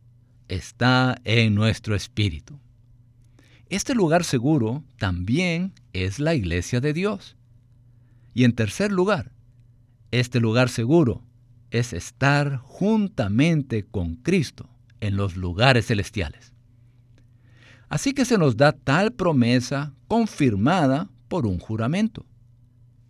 está 0.48 1.16
en 1.24 1.54
nuestro 1.54 1.94
espíritu. 1.94 2.60
Este 3.70 3.94
lugar 3.94 4.22
seguro 4.22 4.84
también 4.98 5.72
es 5.94 6.18
la 6.18 6.34
iglesia 6.34 6.82
de 6.82 6.92
Dios. 6.92 7.38
Y 8.34 8.44
en 8.44 8.52
tercer 8.52 8.92
lugar, 8.92 9.32
este 10.10 10.38
lugar 10.38 10.68
seguro 10.68 11.24
es 11.70 11.94
estar 11.94 12.58
juntamente 12.58 13.82
con 13.84 14.16
Cristo 14.16 14.68
en 15.00 15.16
los 15.16 15.38
lugares 15.38 15.86
celestiales. 15.86 16.52
Así 17.88 18.12
que 18.12 18.26
se 18.26 18.36
nos 18.36 18.58
da 18.58 18.72
tal 18.72 19.14
promesa 19.14 19.94
confirmada 20.06 21.08
por 21.28 21.46
un 21.46 21.58
juramento. 21.58 22.26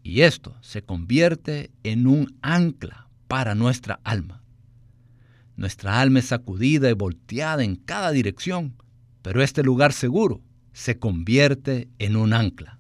Y 0.07 0.23
esto 0.23 0.55
se 0.61 0.83
convierte 0.83 1.73
en 1.83 2.07
un 2.07 2.39
ancla 2.41 3.09
para 3.27 3.57
nuestra 3.57 3.99
alma. 4.05 4.41
Nuestra 5.57 6.01
alma 6.01 6.21
es 6.21 6.27
sacudida 6.27 6.89
y 6.89 6.93
volteada 6.93 7.65
en 7.65 7.75
cada 7.75 8.13
dirección, 8.13 8.81
pero 9.23 9.43
este 9.43 9.65
lugar 9.65 9.93
seguro 9.93 10.43
se 10.73 11.01
convierte 11.01 11.89
en 11.99 12.15
un 12.15 12.35
ancla. 12.35 12.79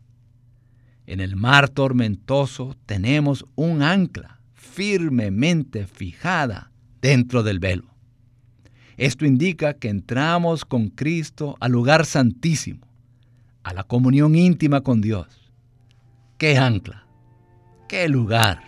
En 1.08 1.18
el 1.18 1.34
mar 1.34 1.68
tormentoso 1.68 2.76
tenemos 2.86 3.44
un 3.56 3.82
ancla 3.82 4.40
firmemente 4.54 5.88
fijada 5.88 6.70
dentro 7.02 7.42
del 7.42 7.58
velo. 7.58 7.92
Esto 8.98 9.26
indica 9.26 9.74
que 9.74 9.88
entramos 9.88 10.64
con 10.64 10.90
Cristo 10.90 11.56
al 11.58 11.72
lugar 11.72 12.06
santísimo, 12.06 12.86
a 13.64 13.74
la 13.74 13.82
comunión 13.82 14.36
íntima 14.36 14.82
con 14.82 15.00
Dios. 15.00 15.26
¡Qué 16.38 16.56
ancla! 16.56 17.06
Qué 17.88 18.09
lugar. 18.09 18.61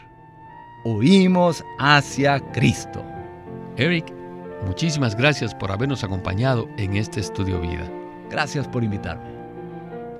Huimos 0.85 1.64
hacia 1.78 2.40
Cristo. 2.52 3.04
Eric, 3.76 4.12
muchísimas 4.64 5.16
gracias 5.16 5.54
por 5.54 5.70
habernos 5.70 6.04
acompañado 6.04 6.68
en 6.76 6.96
este 6.96 7.20
estudio 7.20 7.61
vida. 7.61 7.90
Gracias 8.31 8.68
por 8.68 8.85
invitarme. 8.85 9.38